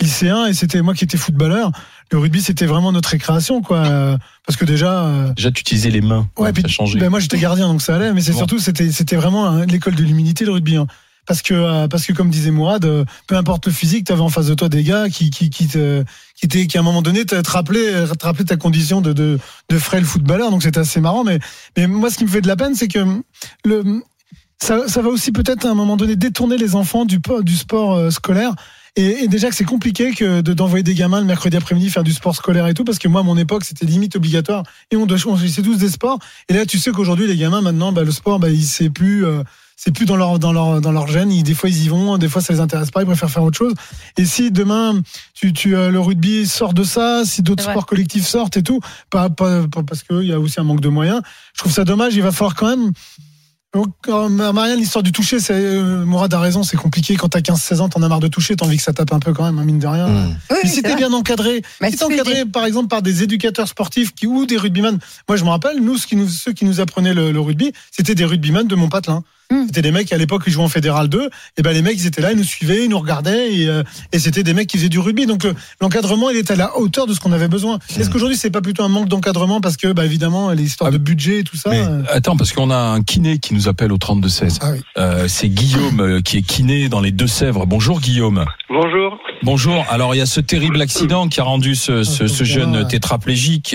lycéen 0.00 0.46
et 0.46 0.54
c'était 0.54 0.80
moi 0.82 0.94
qui 0.94 1.04
étais 1.04 1.18
footballeur. 1.18 1.70
Le 2.12 2.18
rugby, 2.18 2.40
c'était 2.40 2.66
vraiment 2.66 2.92
notre 2.92 3.10
récréation, 3.10 3.60
quoi. 3.62 3.78
Euh, 3.86 4.16
Parce 4.46 4.56
que 4.56 4.64
déjà, 4.64 5.04
euh, 5.04 5.32
Déjà, 5.34 5.50
tu 5.50 5.60
utilisais 5.60 5.90
les 5.90 6.00
mains. 6.00 6.28
ouais, 6.38 6.48
ça 6.48 6.52
puis, 6.52 6.64
a 6.64 6.68
changé. 6.68 6.98
ben, 6.98 7.10
moi, 7.10 7.20
j'étais 7.20 7.38
gardien, 7.38 7.68
donc 7.68 7.82
ça 7.82 7.96
allait. 7.96 8.12
Mais 8.12 8.20
c'est 8.20 8.32
Bon. 8.32 8.38
surtout, 8.38 8.58
c'était 8.58 8.90
c'était 8.92 9.16
vraiment 9.16 9.46
hein, 9.46 9.66
l'école 9.66 9.94
de 9.94 10.02
l'humilité, 10.02 10.44
le 10.44 10.52
rugby. 10.52 10.76
hein. 10.76 10.86
Parce 11.26 11.42
que, 11.42 11.52
euh, 11.52 11.88
parce 11.88 12.06
que 12.06 12.14
comme 12.14 12.30
disait 12.30 12.50
Mourad, 12.50 12.86
euh, 12.86 13.04
peu 13.26 13.36
importe 13.36 13.66
le 13.66 13.72
physique, 13.72 14.06
tu 14.06 14.12
avais 14.12 14.22
en 14.22 14.30
face 14.30 14.46
de 14.46 14.54
toi 14.54 14.70
des 14.70 14.82
gars 14.82 15.10
qui, 15.10 15.28
qui, 15.28 15.50
qui, 15.50 15.66
te, 15.66 16.02
qui, 16.34 16.46
étaient- 16.46 16.66
qui 16.66 16.78
à 16.78 16.80
un 16.80 16.84
moment 16.84 17.02
donné 17.02 17.26
te 17.26 17.34
rappelaient, 17.50 18.06
te 18.18 18.24
rappelaient 18.24 18.46
ta 18.46 18.56
condition 18.56 19.02
de, 19.02 19.12
de, 19.12 19.38
de 19.68 19.78
frêle 19.78 20.06
footballeur. 20.06 20.50
Donc 20.50 20.62
c'était 20.62 20.80
assez 20.80 21.02
marrant. 21.02 21.24
Mais, 21.24 21.38
mais 21.76 21.86
moi, 21.86 22.10
ce 22.10 22.16
qui 22.16 22.24
me 22.24 22.30
fait 22.30 22.40
de 22.40 22.48
la 22.48 22.56
peine, 22.56 22.74
c'est 22.74 22.88
que 22.88 23.00
le, 23.66 24.00
ça, 24.58 24.88
ça 24.88 25.02
va 25.02 25.10
aussi 25.10 25.30
peut-être 25.30 25.66
à 25.66 25.70
un 25.70 25.74
moment 25.74 25.98
donné 25.98 26.16
détourner 26.16 26.56
les 26.56 26.74
enfants 26.76 27.04
du, 27.04 27.18
du 27.42 27.56
sport 27.56 28.10
scolaire. 28.10 28.52
Et, 28.96 29.24
et 29.24 29.28
déjà 29.28 29.48
que 29.48 29.54
c'est 29.54 29.64
compliqué 29.64 30.12
que 30.12 30.40
de- 30.40 30.52
d'envoyer 30.54 30.82
des 30.82 30.94
gamins 30.94 31.20
le 31.20 31.26
mercredi 31.26 31.56
après-midi 31.56 31.90
faire 31.90 32.04
du 32.04 32.12
sport 32.12 32.34
scolaire 32.34 32.66
et 32.66 32.74
tout, 32.74 32.84
parce 32.84 32.98
que 32.98 33.08
moi, 33.08 33.20
à 33.20 33.24
mon 33.24 33.36
époque, 33.36 33.64
c'était 33.64 33.86
limite 33.86 34.16
obligatoire. 34.16 34.62
Et 34.90 34.96
on 34.96 35.06
doit, 35.06 35.18
on 35.26 35.36
c'est 35.36 35.62
tous 35.62 35.76
des 35.76 35.88
sports. 35.90 36.18
Et 36.48 36.54
là, 36.54 36.66
tu 36.66 36.78
sais 36.78 36.90
qu'aujourd'hui, 36.90 37.26
les 37.26 37.36
gamins, 37.36 37.60
maintenant, 37.60 37.92
bah, 37.92 38.02
le 38.04 38.10
sport, 38.12 38.38
bah, 38.38 38.48
il 38.50 38.64
c'est 38.64 38.90
plus, 38.90 39.24
euh, 39.24 39.42
c'est 39.76 39.92
plus 39.94 40.06
dans 40.06 40.16
leur, 40.16 40.38
dans 40.40 40.52
leur, 40.52 40.80
dans 40.80 40.90
leur 40.90 41.06
gène. 41.06 41.30
Ils- 41.30 41.44
des 41.44 41.54
fois, 41.54 41.68
ils 41.70 41.84
y 41.84 41.88
vont, 41.88 42.18
des 42.18 42.28
fois, 42.28 42.42
ça 42.42 42.52
les 42.52 42.58
intéresse 42.60 42.90
pas. 42.90 43.02
Ils 43.02 43.06
préfèrent 43.06 43.30
faire 43.30 43.44
autre 43.44 43.58
chose. 43.58 43.74
Et 44.16 44.24
si 44.24 44.50
demain, 44.50 45.00
tu, 45.34 45.52
tu, 45.52 45.76
euh, 45.76 45.90
le 45.90 46.00
rugby 46.00 46.46
sort 46.46 46.74
de 46.74 46.82
ça, 46.82 47.22
si 47.24 47.42
d'autres 47.42 47.62
sports 47.72 47.86
collectifs 47.86 48.26
sortent 48.26 48.56
et 48.56 48.62
tout, 48.64 48.80
pas, 49.10 49.30
pas, 49.30 49.68
pas- 49.68 49.82
parce 49.84 50.02
qu'il 50.02 50.22
y 50.24 50.32
a 50.32 50.40
aussi 50.40 50.58
un 50.58 50.64
manque 50.64 50.80
de 50.80 50.88
moyens. 50.88 51.20
Je 51.54 51.60
trouve 51.60 51.72
ça 51.72 51.84
dommage. 51.84 52.14
Il 52.16 52.22
va 52.22 52.32
falloir 52.32 52.54
quand 52.56 52.68
même. 52.76 52.92
Donc, 53.78 53.94
euh, 54.08 54.28
Marianne, 54.28 54.80
l'histoire 54.80 55.04
du 55.04 55.12
toucher, 55.12 55.38
c'est, 55.38 55.54
euh, 55.54 56.04
Mourad 56.04 56.34
a 56.34 56.40
raison, 56.40 56.64
c'est 56.64 56.76
compliqué. 56.76 57.14
Quand 57.14 57.28
t'as 57.28 57.38
15-16 57.38 57.80
ans, 57.80 57.88
t'en 57.88 58.02
as 58.02 58.08
marre 58.08 58.18
de 58.18 58.26
toucher, 58.26 58.56
t'as 58.56 58.66
envie 58.66 58.76
que 58.76 58.82
ça 58.82 58.92
tape 58.92 59.12
un 59.12 59.20
peu 59.20 59.32
quand 59.32 59.44
même, 59.44 59.56
hein, 59.56 59.64
mine 59.64 59.78
de 59.78 59.86
rien. 59.86 60.08
Mmh. 60.08 60.26
Oui, 60.26 60.34
Mais 60.50 60.56
oui, 60.64 60.68
si 60.68 60.74
c'est 60.74 60.82
t'es 60.82 60.96
bien 60.96 61.12
encadré, 61.12 61.62
Bah, 61.80 61.88
si 61.88 61.96
t'es 61.96 62.02
encadré 62.02 62.44
par 62.44 62.64
exemple 62.64 62.88
par 62.88 63.02
des 63.02 63.22
éducateurs 63.22 63.68
sportifs 63.68 64.16
qui, 64.16 64.26
ou 64.26 64.46
des 64.46 64.56
rugbyman, 64.56 64.98
moi 65.28 65.36
je 65.36 65.44
me 65.44 65.50
rappelle, 65.50 65.78
nous, 65.78 65.96
ce 65.96 66.08
qui 66.08 66.16
nous 66.16 66.26
ceux 66.26 66.52
qui 66.52 66.64
nous 66.64 66.80
apprenaient 66.80 67.14
le, 67.14 67.30
le 67.30 67.40
rugby, 67.40 67.72
c'était 67.92 68.16
des 68.16 68.24
rugbyman 68.24 68.66
de 68.66 68.74
mon 68.74 68.88
Hmm. 69.50 69.64
C'était 69.66 69.80
des 69.80 69.92
mecs 69.92 70.12
à 70.12 70.18
l'époque 70.18 70.44
qui 70.44 70.50
jouaient 70.50 70.64
en 70.64 70.68
fédéral 70.68 71.08
2, 71.08 71.30
et 71.56 71.62
ben 71.62 71.72
les 71.72 71.80
mecs 71.80 71.94
ils 71.98 72.06
étaient 72.06 72.20
là, 72.20 72.32
ils 72.32 72.36
nous 72.36 72.44
suivaient, 72.44 72.84
ils 72.84 72.90
nous 72.90 72.98
regardaient 72.98 73.54
et, 73.54 73.66
euh, 73.68 73.82
et 74.12 74.18
c'était 74.18 74.42
des 74.42 74.52
mecs 74.52 74.66
qui 74.68 74.76
faisaient 74.76 74.90
du 74.90 74.98
rugby. 74.98 75.24
Donc 75.24 75.42
le- 75.42 75.54
l'encadrement 75.80 76.28
il 76.28 76.36
était 76.36 76.52
à 76.52 76.56
la 76.56 76.76
hauteur 76.76 77.06
de 77.06 77.14
ce 77.14 77.20
qu'on 77.20 77.32
avait 77.32 77.48
besoin. 77.48 77.78
Est-ce 77.98 78.10
qu'aujourd'hui 78.10 78.36
c'est 78.36 78.50
pas 78.50 78.60
plutôt 78.60 78.82
un 78.82 78.88
manque 78.88 79.08
d'encadrement 79.08 79.62
parce 79.62 79.78
que 79.78 79.90
bah 79.92 80.04
évidemment 80.04 80.50
les 80.50 80.64
histoires 80.64 80.88
Ah, 80.88 80.92
de 80.92 80.98
budget 80.98 81.38
et 81.40 81.44
tout 81.44 81.56
ça. 81.56 81.70
Mais 81.70 81.80
euh, 81.80 82.02
attends, 82.10 82.36
parce 82.36 82.52
qu'on 82.52 82.70
a 82.70 82.76
un 82.76 83.02
kiné 83.02 83.38
qui 83.38 83.54
nous 83.54 83.68
appelle 83.68 83.90
au 83.90 83.96
32-16. 83.96 84.58
Ah 84.60 84.72
oui. 84.72 84.80
Euh, 84.98 85.28
c'est 85.28 85.48
Guillaume 85.48 86.00
euh, 86.00 86.20
qui 86.20 86.36
est 86.38 86.42
kiné 86.42 86.90
dans 86.90 87.00
les 87.00 87.10
Deux-Sèvres. 87.10 87.64
Bonjour 87.64 88.00
Guillaume. 88.00 88.44
Bonjour. 88.68 89.18
Bonjour. 89.42 89.82
Alors 89.88 90.14
il 90.14 90.18
y 90.18 90.22
a 90.22 90.26
ce 90.26 90.40
terrible 90.40 90.80
accident 90.82 91.26
qui 91.28 91.40
a 91.40 91.44
rendu 91.44 91.74
ce, 91.74 92.02
ce, 92.04 92.26
ce 92.26 92.44
jeune 92.44 92.86
tétraplégique. 92.86 93.74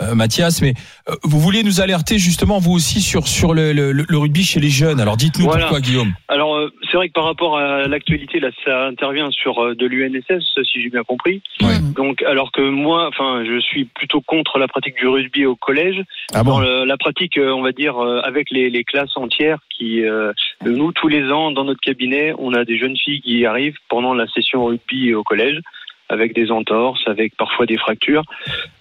Euh, 0.00 0.14
Mathias, 0.14 0.62
mais 0.62 0.74
euh, 1.08 1.14
vous 1.24 1.40
vouliez 1.40 1.62
nous 1.62 1.80
alerter 1.80 2.18
justement 2.18 2.58
vous 2.58 2.72
aussi 2.72 3.00
sur 3.00 3.26
sur 3.28 3.54
le, 3.54 3.72
le, 3.72 3.92
le 3.92 4.18
rugby 4.18 4.44
chez 4.44 4.60
les 4.60 4.68
jeunes. 4.70 5.00
Alors 5.00 5.16
dites-nous 5.16 5.44
Voilà. 5.44 5.62
pourquoi 5.62 5.80
Guillaume. 5.80 6.12
Alors 6.28 6.54
euh, 6.56 6.70
c'est 6.90 6.96
vrai 6.96 7.08
que 7.08 7.12
par 7.14 7.24
rapport 7.24 7.58
à 7.58 7.86
l'actualité 7.88 8.40
là, 8.40 8.48
ça 8.64 8.86
intervient 8.86 9.30
sur 9.30 9.74
de 9.76 9.86
l'UNSS, 9.86 10.44
si 10.64 10.82
j'ai 10.82 10.90
bien 10.90 11.02
compris. 11.04 11.42
Ouais. 11.62 11.78
Donc 11.96 12.22
alors 12.22 12.52
que 12.52 12.62
moi, 12.62 13.08
enfin, 13.08 13.44
je 13.46 13.58
suis 13.60 13.84
plutôt 13.86 14.20
contre 14.20 14.58
la 14.58 14.68
pratique 14.68 14.94
du 14.96 15.06
rugby 15.08 15.46
au 15.46 15.56
collège. 15.56 16.02
Ah 16.34 16.42
Dans 16.42 16.44
bon 16.44 16.58
le- 16.60 16.84
la 16.84 16.96
pratique, 16.96 17.38
on 17.42 17.62
va 17.62 17.72
dire, 17.72 17.98
avec 18.24 18.50
les, 18.50 18.70
les 18.70 18.84
classes 18.84 19.16
entières 19.16 19.58
qui, 19.76 20.04
euh, 20.04 20.32
nous 20.64 20.92
tous 20.92 21.08
les 21.08 21.30
ans 21.30 21.50
dans 21.50 21.64
notre 21.64 21.80
cabinet, 21.80 22.32
on 22.38 22.52
a 22.54 22.64
des 22.64 22.78
jeunes 22.78 22.96
filles 22.96 23.20
qui 23.20 23.44
arrivent 23.46 23.76
pendant 23.88 24.14
la 24.14 24.26
session 24.28 24.64
rugby 24.66 25.14
au 25.14 25.22
collège 25.24 25.60
avec 26.08 26.34
des 26.34 26.50
entorses, 26.50 27.00
avec 27.06 27.36
parfois 27.36 27.66
des 27.66 27.76
fractures. 27.78 28.22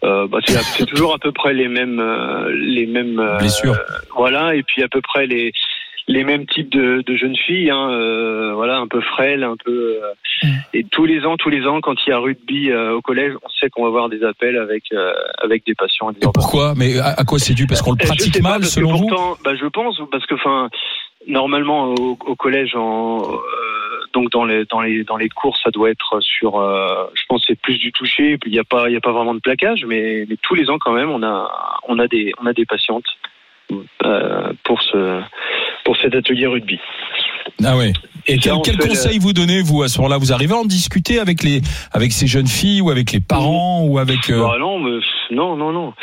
Euh, 0.03 0.27
bah, 0.27 0.39
c'est 0.45 0.57
c'est 0.61 0.85
toujours 0.93 1.13
à 1.13 1.17
peu 1.19 1.31
près 1.31 1.53
les 1.53 1.67
mêmes, 1.67 1.99
euh, 1.99 2.49
les 2.55 2.85
mêmes 2.85 3.19
euh, 3.19 3.37
Blessures. 3.37 3.75
voilà, 4.15 4.55
et 4.55 4.63
puis 4.63 4.83
à 4.83 4.87
peu 4.87 5.01
près 5.01 5.27
les 5.27 5.51
les 6.09 6.23
mêmes 6.23 6.45
types 6.45 6.71
de, 6.71 7.03
de 7.05 7.15
jeunes 7.17 7.35
filles, 7.35 7.69
hein, 7.69 7.89
euh, 7.91 8.53
voilà, 8.53 8.77
un 8.77 8.87
peu 8.87 9.01
frêles, 9.01 9.43
un 9.43 9.57
peu. 9.63 9.99
euh, 10.03 10.13
Mm. 10.43 10.47
et 10.75 10.83
tous 10.83 11.05
les 11.05 11.25
ans, 11.25 11.35
tous 11.35 11.49
les 11.49 11.65
ans, 11.65 11.81
quand 11.81 11.95
il 12.05 12.11
y 12.11 12.13
a 12.13 12.19
rugby 12.19 12.69
euh, 12.69 12.93
au 12.93 13.01
collège, 13.01 13.33
on 13.43 13.49
sait 13.59 13.71
qu'on 13.71 13.81
va 13.81 13.87
avoir 13.87 14.07
des 14.07 14.23
appels 14.23 14.55
avec 14.55 14.83
euh, 14.93 15.11
avec 15.41 15.65
des 15.65 15.73
patients. 15.73 16.11
et 16.11 16.13
des 16.13 16.19
Et 16.27 16.29
pourquoi? 16.31 16.75
Mais 16.77 16.99
à, 16.99 17.15
à 17.17 17.23
quoi 17.23 17.39
c'est 17.39 17.55
dû? 17.55 17.65
Parce 17.65 17.81
qu'on 17.81 17.93
le 17.93 17.97
euh, 18.03 18.05
pratique 18.05 18.39
mal 18.43 18.63
selon 18.63 18.91
que 18.91 18.97
vous? 18.99 19.07
pourtant, 19.07 19.35
bah, 19.43 19.55
je 19.59 19.65
pense 19.65 19.99
parce 20.11 20.27
que 20.27 20.35
enfin 20.35 20.69
normalement 21.25 21.85
au, 21.95 22.17
au 22.23 22.35
collège 22.35 22.75
en 22.75 23.17
euh, 23.23 23.37
donc 24.13 24.31
dans 24.31 24.45
les 24.45 24.65
dans 24.65 24.81
les 24.81 25.03
dans 25.03 25.17
les 25.17 25.29
cours 25.29 25.57
ça 25.63 25.71
doit 25.71 25.89
être 25.89 26.19
sur 26.21 26.59
euh, 26.59 27.05
je 27.13 27.23
pense 27.27 27.41
que 27.41 27.53
c'est 27.53 27.59
plus 27.59 27.77
du 27.77 27.91
toucher 27.91 28.37
puis 28.37 28.51
il 28.51 28.55
y 28.55 28.59
a 28.59 28.63
pas 28.63 28.89
il 28.89 28.93
y 28.93 28.97
a 28.97 29.01
pas 29.01 29.11
vraiment 29.11 29.33
de 29.35 29.39
plaquage 29.39 29.85
mais, 29.85 30.25
mais 30.29 30.37
tous 30.41 30.55
les 30.55 30.69
ans 30.69 30.77
quand 30.79 30.93
même 30.93 31.09
on 31.09 31.23
a 31.23 31.79
on 31.87 31.99
a 31.99 32.07
des 32.07 32.31
on 32.41 32.45
a 32.45 32.53
des 32.53 32.65
patientes 32.65 33.05
euh, 34.03 34.53
pour 34.63 34.81
ce 34.81 35.21
pour 35.83 35.97
cet 35.97 36.15
atelier 36.15 36.47
rugby. 36.47 36.79
Ah 37.63 37.77
ouais. 37.77 37.93
Et 38.27 38.37
quel, 38.37 38.53
le- 38.53 38.87
conseil 38.87 39.19
vous 39.19 39.33
donnez 39.33 39.61
vous 39.61 39.83
à 39.83 39.87
ce 39.87 39.97
moment-là? 39.99 40.17
Vous 40.17 40.33
arrivez 40.33 40.53
à 40.53 40.57
en 40.57 40.65
discuter 40.65 41.19
avec 41.19 41.43
les 41.43 41.61
avec 41.93 42.11
ces 42.11 42.27
jeunes 42.27 42.47
filles 42.47 42.81
ou 42.81 42.89
avec 42.89 43.11
les 43.11 43.21
parents 43.21 43.83
ou 43.83 43.99
avec 43.99 44.29
euh, 44.29 44.41
Bah, 44.41 44.57
non, 44.59 44.79
mais, 44.79 44.99
non, 45.31 45.55
non, 45.55 45.71
non. 45.71 45.93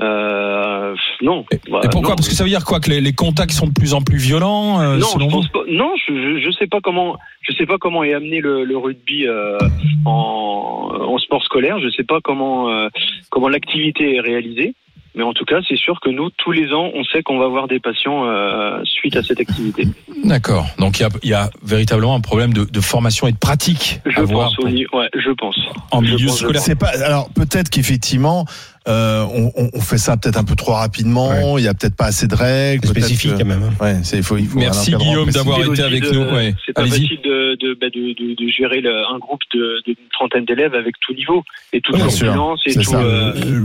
Euh, 0.00 0.94
non. 1.24 1.44
Bah, 1.70 1.80
Et 1.82 1.88
pourquoi? 1.88 2.10
Non. 2.10 2.16
Parce 2.16 2.28
que 2.28 2.34
ça 2.34 2.44
veut 2.44 2.50
dire 2.50 2.64
quoi 2.64 2.80
Que 2.80 2.90
les, 2.90 3.00
les 3.00 3.12
contacts 3.14 3.52
sont 3.52 3.66
de 3.66 3.72
plus 3.72 3.94
en 3.94 4.02
plus 4.02 4.18
violents 4.18 4.80
euh, 4.80 4.98
non, 4.98 5.06
selon 5.06 5.28
je 5.30 5.34
pense 5.34 5.48
pas. 5.48 5.60
Non, 5.68 5.92
je, 6.06 6.40
je, 6.40 6.50
sais 6.50 6.66
pas 6.66 6.80
comment. 6.82 7.16
Je 7.42 7.52
sais 7.54 7.66
pas 7.66 7.78
comment 7.78 8.04
est 8.04 8.12
amené 8.12 8.40
le, 8.40 8.64
le 8.64 8.76
rugby 8.76 9.26
euh, 9.26 9.58
en, 10.04 10.90
en 11.00 11.18
sport 11.18 11.42
scolaire. 11.42 11.78
Je 11.80 11.88
sais 11.90 12.04
pas 12.04 12.18
comment 12.22 12.68
euh, 12.70 12.88
comment 13.30 13.48
l'activité 13.48 14.16
est 14.16 14.20
réalisée. 14.20 14.74
Mais 15.16 15.22
en 15.22 15.32
tout 15.32 15.44
cas, 15.44 15.60
c'est 15.68 15.76
sûr 15.76 16.00
que 16.00 16.10
nous, 16.10 16.30
tous 16.30 16.50
les 16.50 16.72
ans, 16.72 16.90
on 16.92 17.04
sait 17.04 17.22
qu'on 17.22 17.38
va 17.38 17.44
avoir 17.44 17.68
des 17.68 17.78
patients 17.78 18.26
euh, 18.26 18.80
suite 18.82 19.14
à 19.14 19.22
cette 19.22 19.38
activité. 19.38 19.86
D'accord. 20.24 20.66
Donc 20.78 20.98
il 20.98 21.02
y 21.02 21.06
a, 21.06 21.08
il 21.22 21.30
y 21.30 21.34
a 21.34 21.50
véritablement 21.62 22.16
un 22.16 22.20
problème 22.20 22.52
de, 22.52 22.64
de 22.64 22.80
formation 22.80 23.28
et 23.28 23.32
de 23.32 23.38
pratique 23.38 24.00
Je 24.06 24.18
à 24.18 24.22
voir 24.24 24.48
pense, 24.56 24.64
oui. 24.64 24.86
Ouais, 24.92 25.08
je 25.14 25.30
pense. 25.30 25.56
en 25.92 26.02
Je 26.02 26.14
milieu 26.14 26.26
pense, 26.26 26.38
scolaire. 26.40 26.62
Pas. 26.80 26.88
Alors 27.04 27.28
peut-être 27.32 27.70
qu'effectivement, 27.70 28.44
euh, 28.86 29.24
on, 29.32 29.50
on- 29.56 29.70
on 29.72 29.80
fait 29.80 29.96
ça 29.98 30.16
peut-être 30.16 30.36
un 30.36 30.44
peu 30.44 30.54
trop 30.56 30.72
rapidement. 30.72 31.56
Il 31.58 31.64
y 31.64 31.68
a 31.68 31.74
peut-être 31.74 31.96
pas 31.96 32.06
assez 32.06 32.26
de 32.26 32.34
règles. 32.34 32.86
Spécifique 32.88 33.32
que- 33.32 33.38
quand 33.38 33.44
même. 33.48 33.62
hein. 33.62 33.84
Ouais, 33.84 33.96
c'est 34.02 34.18
il 34.18 34.22
faut. 34.22 34.36
Il 34.36 34.46
faut 34.46 34.58
Merci 34.58 34.92
Guillaume 34.94 35.30
d'avoir 35.30 35.60
été 35.64 35.82
avec 35.82 36.02
de- 36.02 36.10
nous. 36.10 36.24
Ouais. 36.34 36.54
C'est 36.66 36.72
pas 36.72 36.82
facile 36.86 37.18
de, 37.24 37.56
de, 37.60 37.74
bah, 37.80 37.86
de, 37.88 38.12
de, 38.14 38.34
de 38.34 38.48
gérer 38.50 38.80
le- 38.80 39.04
un 39.14 39.18
groupe 39.18 39.40
de- 39.54 39.82
d'une 39.86 39.96
trentaine 40.12 40.44
d'élèves 40.44 40.74
avec 40.74 40.94
tout 41.00 41.14
niveau 41.14 41.42
et 41.72 41.80
toute 41.80 41.98
corpulence 41.98 42.60
et 42.66 42.70
C'est 42.72 42.80
tout. 42.80 42.90
ça. 42.90 43.00
euh, 43.02 43.32
Le, 43.34 43.58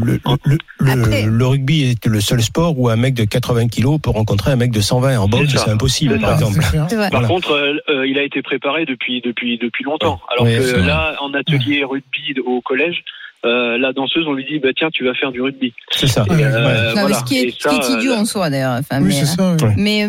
le- 0.46 0.58
le- 0.80 0.92
Après- 0.92 1.24
le 1.26 1.46
rugby 1.46 1.84
est 1.84 2.06
le 2.06 2.22
seul 2.22 2.42
sport 2.42 2.80
où 2.80 2.90
un 2.90 2.96
mec 2.96 3.14
de 3.14 3.26
80 3.26 3.68
kilos 3.68 4.00
peut 4.02 4.10
rencontrer 4.12 4.52
un 4.52 4.56
mec 4.56 4.72
de 4.72 4.82
120. 4.82 5.18
En 5.20 5.28
boxe, 5.28 5.50
C'est 5.56 5.70
impossible, 5.70 6.20
par 6.20 6.34
exemple. 6.34 6.60
Par 6.60 6.88
Voilà. 7.12 7.28
contre, 7.28 7.52
euh, 7.52 7.74
euh, 7.90 8.08
il 8.08 8.18
a 8.18 8.24
été 8.24 8.42
préparé 8.42 8.86
depuis 8.86 9.22
depuis 9.22 9.58
depuis 9.58 9.84
longtemps. 9.84 10.20
Alors 10.32 10.46
Oui, 10.46 10.56
que 10.56 10.78
là, 10.86 11.16
en 11.22 11.34
atelier 11.34 11.84
rugby 11.84 12.40
au 12.46 12.62
collège, 12.62 13.04
euh, 13.46 13.78
la 13.78 13.94
danseuse, 13.94 14.26
on 14.28 14.34
lui 14.34 14.46
dit 14.46 14.60
bah 14.60 14.70
tiens, 14.76 14.90
tu 14.92 15.06
vas 15.06 15.14
faire 15.14 15.32
du 15.32 15.42
rugby. 15.42 15.74
C'est 15.92 16.08
ça. 16.08 16.26
Et, 16.30 16.44
euh, 16.44 16.50
Non, 16.50 16.94
mais 16.96 17.02
voilà. 17.02 17.20
ce 17.20 17.24
qui 17.24 17.38
est, 17.40 17.48
Et 17.48 17.52
ce 17.58 17.68
qui 17.70 17.76
est 17.76 17.82
ça, 17.82 17.98
idiot 17.98 18.12
euh, 18.14 18.18
en 18.18 18.26
soi 18.26 18.50
d'ailleurs. 18.50 18.74
Enfin, 18.80 19.02
Oui, 19.02 19.08
mais, 19.20 19.26
ça. 19.26 19.56
oui. 19.62 19.74
Mais, 19.78 20.08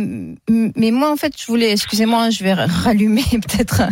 mais 0.77 0.91
moi, 0.91 1.13
en 1.13 1.17
fait, 1.17 1.33
je 1.41 1.47
voulais, 1.47 1.71
excusez-moi, 1.73 2.31
je 2.31 2.43
vais 2.43 2.53
rallumer 2.85 3.23
peut-être 3.31 3.83
un, 3.83 3.91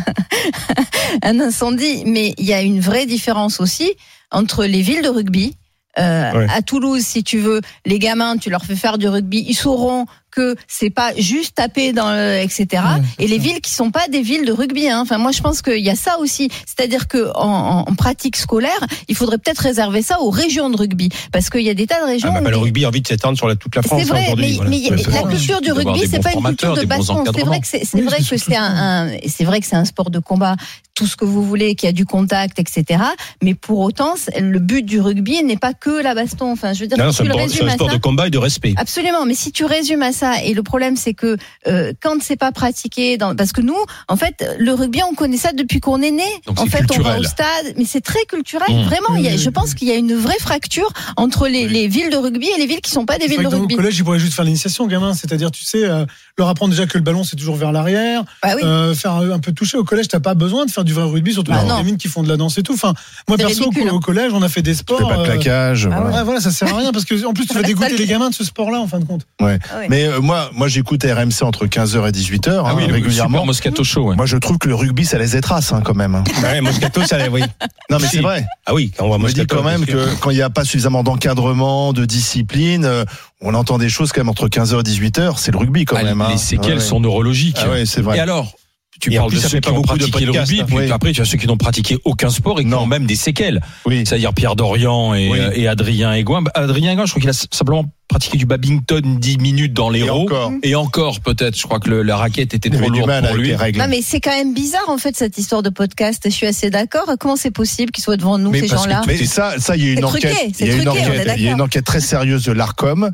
un 1.23 1.41
incendie, 1.41 2.03
mais 2.07 2.35
il 2.39 2.45
y 2.47 2.53
a 2.53 2.63
une 2.63 2.81
vraie 2.81 3.07
différence 3.07 3.61
aussi 3.61 3.93
entre 4.31 4.65
les 4.65 4.83
villes 4.83 5.03
de 5.03 5.09
rugby. 5.09 5.55
Euh, 5.99 6.33
Ouais. 6.33 6.47
À 6.55 6.63
Toulouse, 6.63 7.03
si 7.03 7.25
tu 7.25 7.39
veux, 7.39 7.61
les 7.85 7.99
gamins, 7.99 8.37
tu 8.37 8.51
leur 8.51 8.65
fais 8.65 8.77
faire 8.77 8.99
du 8.99 9.09
rugby, 9.09 9.45
ils 9.49 9.55
sauront 9.55 10.07
que 10.39 10.55
c'est 10.69 10.91
pas 10.91 11.11
juste 11.17 11.57
taper 11.57 11.93
dans 11.93 12.13
le, 12.13 12.39
etc. 12.41 12.83
Et 13.19 13.27
les 13.27 13.39
ça. 13.39 13.43
villes 13.43 13.61
qui 13.61 13.73
sont 13.73 13.91
pas 13.91 14.07
des 14.09 14.23
villes 14.23 14.45
de 14.45 14.53
rugby. 14.53 14.89
Hein. 14.89 15.01
Enfin, 15.03 15.19
moi, 15.19 15.33
je 15.33 15.41
pense 15.41 15.63
qu'il 15.63 15.85
y 15.85 15.91
a 15.91 15.97
ça 15.97 16.19
aussi. 16.21 16.49
C'est-à-dire 16.65 17.09
que 17.09 17.31
en, 17.35 17.85
pratique 17.97 18.37
scolaire, 18.37 18.79
il 19.09 19.17
faudrait 19.17 19.39
peut-être 19.39 19.59
réserver 19.59 20.03
ça 20.03 20.21
aux 20.21 20.31
régions 20.31 20.71
de 20.71 20.77
rugby, 20.77 21.09
parce 21.33 21.51
qu'il 21.51 21.63
y 21.63 21.71
a 21.71 21.75
des 21.75 21.89
tas 21.89 22.01
de 22.01 22.07
régions. 22.07 22.29
Ah, 22.31 22.35
bah, 22.39 22.43
bah, 22.45 22.51
le 22.51 22.59
rugby 22.59 22.85
a 22.85 22.89
envie 22.89 23.01
de 23.01 23.09
s'étendre 23.09 23.37
sur 23.37 23.49
la, 23.49 23.57
toute 23.57 23.75
la 23.75 23.83
France 23.83 24.03
c'est 24.05 24.11
hein, 24.13 24.15
vrai, 24.15 24.35
mais, 24.37 24.53
voilà. 24.53 25.23
la 25.23 25.29
culture 25.29 25.61
du 25.61 25.73
rugby, 25.73 26.07
c'est 26.09 26.23
pas 26.23 26.33
une 26.33 26.45
culture 26.45 26.75
de 26.77 26.85
baston. 26.85 27.25
C'est 27.35 27.43
vrai 27.43 27.61
que 27.61 27.67
c'est 27.67 27.85
c'est 27.85 27.99
Oui, 27.99 28.05
vrai 28.05 28.19
c'est 28.19 28.23
que 28.23 28.37
surtout 28.37 28.53
c'est 28.53 28.57
un, 28.57 29.09
un- 29.09 29.17
c'est 29.27 29.45
vrai 29.45 29.59
que 29.61 29.67
c'est 29.67 29.77
un 29.77 29.85
sport 29.85 30.11
de 30.11 30.21
combat, 30.21 30.55
tout 30.95 31.07
ce 31.07 31.17
que 31.17 31.25
vous 31.25 31.43
voulez, 31.45 31.75
qu'il 31.75 31.87
y 31.89 31.91
a 31.91 31.93
du 31.93 32.05
contact, 32.05 32.59
etc. 32.59 33.03
Mais 33.43 33.55
pour 33.55 33.79
autant, 33.81 34.15
le 34.39 34.59
but 34.59 34.85
du 34.85 35.01
rugby 35.01 35.43
n'est 35.43 35.57
pas 35.57 35.73
que 35.73 36.03
la 36.03 36.15
baston. 36.15 36.53
Enfin, 36.53 36.73
je 36.73 36.81
veux 36.81 36.87
dire, 36.87 36.97
c'est 36.99 37.03
un, 37.05 37.13
sport- 37.13 37.41
un 37.41 37.71
sport 37.71 37.91
de 37.91 37.97
combat 37.99 38.27
et 38.27 38.31
de 38.31 38.39
respect. 38.39 38.75
Absolument, 38.77 39.25
mais 39.25 39.35
si 39.35 39.51
tu 39.53 39.65
résumes 39.65 40.03
à 40.03 40.13
ça, 40.13 40.28
et 40.45 40.55
le 40.55 40.63
problème 40.63 40.97
c'est 40.97 41.15
que 41.15 41.37
euh, 41.67 41.93
quand 42.03 42.23
c'est 42.23 42.37
pas 42.37 42.53
pratiqué, 42.53 43.17
dans, 43.19 43.35
parce 43.35 43.53
que 43.53 43.61
nous, 43.61 43.77
en 44.09 44.17
fait, 44.17 44.45
le 44.59 44.73
rugby, 44.73 45.01
on 45.09 45.15
connaît 45.15 45.37
ça 45.37 45.53
depuis 45.53 45.81
qu'on 45.81 46.01
est 46.03 46.11
né. 46.11 46.23
Donc 46.47 46.61
en 46.61 46.65
c'est 46.65 46.71
fait, 46.71 46.85
on 46.91 47.03
va 47.03 47.15
culturel. 47.15 47.21
au 47.21 47.25
stade, 47.25 47.75
mais 47.77 47.85
c'est 47.85 48.01
très 48.01 48.25
culturel. 48.27 48.69
Mmh. 48.75 48.83
Vraiment, 48.85 49.15
il 49.17 49.23
y 49.25 49.29
a, 49.29 49.33
Oui, 49.33 49.39
je 49.39 49.51
pense 49.51 49.75
qu'il 49.75 49.89
y 49.89 49.91
a 49.93 49.97
une 49.97 50.15
vraie 50.15 50.39
fracture 50.39 50.91
entre 51.17 51.49
les, 51.49 51.69
les 51.69 51.89
villes 51.89 52.11
de 52.11 52.17
rugby 52.17 52.49
et 52.55 52.59
les 52.59 52.67
villes 52.67 52.81
qui 52.81 52.91
sont 52.91 53.07
pas 53.07 53.19
des 53.19 53.27
villes 53.27 53.39
de 53.39 53.43
dans- 53.45 53.51
rugby. 53.61 53.75
Au 53.75 53.77
collège, 53.79 53.99
ils 53.99 54.05
pourraient 54.05 54.19
juste 54.19 54.35
faire 54.35 54.45
l'initiation, 54.45 54.87
gamin. 54.87 55.15
C'est-à-dire, 55.15 55.51
tu 55.51 55.65
sais, 55.65 55.85
euh, 55.85 56.05
leur 56.37 56.49
apprendre 56.49 56.71
déjà 56.73 56.87
que 56.87 56.97
le 56.99 57.05
ballon, 57.05 57.25
c'est 57.25 57.37
toujours 57.37 57.57
vers 57.57 57.73
l'arrière. 57.73 58.23
Bah 58.43 58.51
oui. 58.57 58.63
euh, 58.65 58.95
faire 58.95 59.13
un, 59.13 59.31
un 59.31 59.39
peu 59.39 59.53
toucher 59.53 59.77
au 59.79 59.85
collège, 59.85 60.09
t'as 60.09 60.21
pas 60.21 60.35
besoin 60.35 60.67
de 60.67 60.71
faire 60.71 60.85
du 60.85 60.93
vrai 60.93 61.05
rugby, 61.05 61.33
surtout 61.33 61.53
Bah 61.53 61.63
les 61.63 61.69
non. 61.69 61.77
gamines 61.79 61.97
qui 61.99 62.09
font 62.09 62.23
de 62.23 62.29
la 62.29 62.37
danse 62.37 62.59
et 62.59 62.63
tout. 62.63 62.75
Enfin, 62.75 62.95
moi 63.29 63.37
perso, 63.37 63.65
ridicule, 63.65 63.89
hein. 63.89 63.95
au 63.95 64.01
collège, 64.01 64.33
on 64.33 64.43
a 64.43 64.49
fait 64.49 64.63
des 64.63 64.73
Tu 64.73 64.79
sports. 64.79 64.99
fais 64.99 65.05
pas 65.17 65.19
de 65.19 65.25
plaquage. 65.25 65.89
Ah 65.93 66.01
voilà. 66.01 66.17
ouais, 66.19 66.25
voilà, 66.25 66.41
ça 66.41 66.51
sert 66.51 66.73
à 66.73 66.79
rien 66.79 66.93
parce 66.93 67.05
que 67.05 67.25
en 67.25 67.33
plus 67.33 67.47
tu 67.47 67.55
vas 67.55 67.61
Ouais, 67.61 67.67
dégoûter 67.67 67.97
les 67.97 68.07
gamins 68.07 68.31
de 68.31 68.35
ce 68.35 68.45
sport-là 68.45 68.79
en 68.81 68.87
fin 68.87 69.01
de 69.01 69.05
compte. 69.05 69.23
Ah 69.41 69.47
oui. 69.81 69.87
Mais 69.89 70.07
euh, 70.19 70.21
moi, 70.21 70.51
moi, 70.55 70.69
j'écoute 70.69 71.03
RMC 71.05 71.43
entre 71.43 71.67
15h 71.67 72.09
et 72.09 72.13
18h 72.13 72.63
Ah 72.65 72.75
oui, 72.75 72.87
le 72.87 72.93
régulièrement. 72.95 73.47
Moscato 73.47 73.85
Show. 73.85 74.03
ouais. 74.11 74.17
Moi, 74.17 74.27
je 74.27 74.37
trouve 74.37 74.59
que 74.59 74.69
le 74.69 74.75
rugby, 74.75 75.05
ça 75.07 75.19
laisse 75.19 75.33
des 75.33 75.41
traces 75.41 75.73
hein, 75.73 75.81
quand 75.85 75.95
même. 75.95 76.15
hein. 76.15 76.25
Ouais, 76.43 76.61
Moscato, 76.61 77.03
ça, 77.05 77.19
oui. 77.31 77.43
Non, 77.91 77.99
mais 78.01 78.07
Si. 78.07 78.17
c'est 78.17 78.23
vrai. 78.23 78.47
Ah 78.67 78.75
oui, 78.75 78.93
quand 78.97 79.05
on 79.05 79.09
voit 79.09 79.17
On 79.17 79.21
me 79.21 79.29
dit 79.29 79.35
Moscato. 79.41 79.57
quand 79.57 79.63
même 79.65 79.87
que 79.87 80.15
quand 80.21 80.31
il 80.31 80.37
n'y 80.37 80.43
a 80.43 80.51
pas 80.51 80.65
suffisamment 80.65 81.03
d'encadrement, 81.03 81.93
de 81.93 82.05
discipline, 82.05 82.85
euh, 82.85 83.05
on 83.41 83.55
entend 83.55 83.79
des 83.79 83.89
choses 83.89 84.13
quand 84.13 84.21
même 84.21 84.29
entre 84.29 84.49
15h 84.49 84.81
et 84.81 84.83
18h. 84.83 85.35
C'est 85.39 85.53
le 85.53 85.59
rugby 85.59 85.85
quand 85.85 85.97
Ah, 85.99 86.05
même. 86.05 86.21
hein. 86.21 86.29
Les 86.33 86.39
séquelles 86.39 86.75
Ouais, 86.75 86.81
sont 86.81 87.01
neurologiques. 87.01 87.57
Ah 87.61 87.71
ouais, 87.71 87.87
c'est 87.87 88.01
vrai. 88.03 88.17
Et 88.19 88.21
alors 88.21 88.53
tu 89.01 89.13
parles 89.13 89.29
plus, 89.29 89.37
de 89.45 89.49
ceux 89.49 89.61
qui 89.61 89.71
pas 89.71 89.77
ont 89.79 89.83
pratiqué 89.83 90.25
le 90.25 90.33
rugby, 90.33 90.61
hein. 90.61 90.65
puis 90.67 90.77
Oui. 90.77 90.91
après 90.91 91.13
tu 91.13 91.21
as 91.21 91.25
ceux 91.25 91.39
qui 91.39 91.47
n'ont 91.47 91.57
pratiqué 91.57 91.99
aucun 92.05 92.31
sport 92.31 92.59
et 92.59 92.65
qui 92.65 92.69
Non. 92.71 92.81
ont 92.81 92.87
même 92.87 93.07
des 93.07 93.15
séquelles. 93.15 93.61
Oui. 93.87 94.03
C'est-à-dire 94.05 94.35
Pierre 94.35 94.57
Dorian 94.57 95.15
et, 95.15 95.29
Oui. 95.31 95.39
euh, 95.39 95.53
et 95.55 95.69
Adrien 95.69 96.13
Aigouin. 96.15 96.43
Bah, 96.43 96.51
Adrien 96.57 96.91
Aigouin, 96.93 97.07
je 97.07 97.13
crois 97.13 97.21
qu'il 97.21 97.31
a 97.31 97.33
simplement 97.33 97.85
pratiqué 98.09 98.39
du 98.39 98.47
badminton 98.47 99.19
10 99.19 99.39
minutes 99.39 99.73
dans 99.75 99.91
l'héros. 99.91 100.23
encore. 100.23 100.53
Et 100.63 100.75
encore, 100.75 101.21
peut-être. 101.21 101.57
Je 101.57 101.63
crois 101.65 101.79
que 101.81 101.91
le- 101.91 102.03
la 102.03 102.17
raquette 102.17 102.55
était 102.55 102.71
trop 102.71 102.89
lourde 102.89 103.07
mal 103.07 103.27
pour 103.27 103.37
lui. 103.37 103.49
les. 103.55 103.73
Non 103.73 103.87
mais 103.89 104.01
c'est 104.03 104.21
quand 104.21 104.31
même 104.37 104.55
bizarre 104.55 104.89
en 104.89 104.99
fait 104.99 105.17
cette 105.17 105.37
histoire 105.39 105.63
de 105.63 105.71
podcast. 105.71 106.23
Je 106.25 106.31
suis 106.31 106.47
assez 106.47 106.71
d'accord. 106.71 107.05
Comment 107.21 107.37
c'est 107.37 107.51
possible 107.51 107.93
qu'ils 107.93 108.03
soient 108.05 108.17
devant 108.17 108.39
nous 108.39 108.51
Mais 108.51 108.61
ces 108.61 108.69
gens-là? 108.69 109.03
Mais 109.07 109.17
ça, 109.27 109.55
ça, 109.59 109.77
il 109.77 109.85
y 109.85 109.91
a 109.91 109.93
une 109.93 110.05
enquête. 110.05 110.35
il 110.59 110.67
y 110.67 110.71
a 110.71 110.77
une 110.77 110.89
enquête. 110.89 111.03
Il 111.37 111.43
y 111.43 111.49
a 111.49 111.51
une 111.51 111.57
d'accord. 111.57 111.65
enquête 111.67 111.85
très 111.85 112.01
sérieuse 112.01 112.45
de 112.45 112.53
l'Arcom 112.53 113.11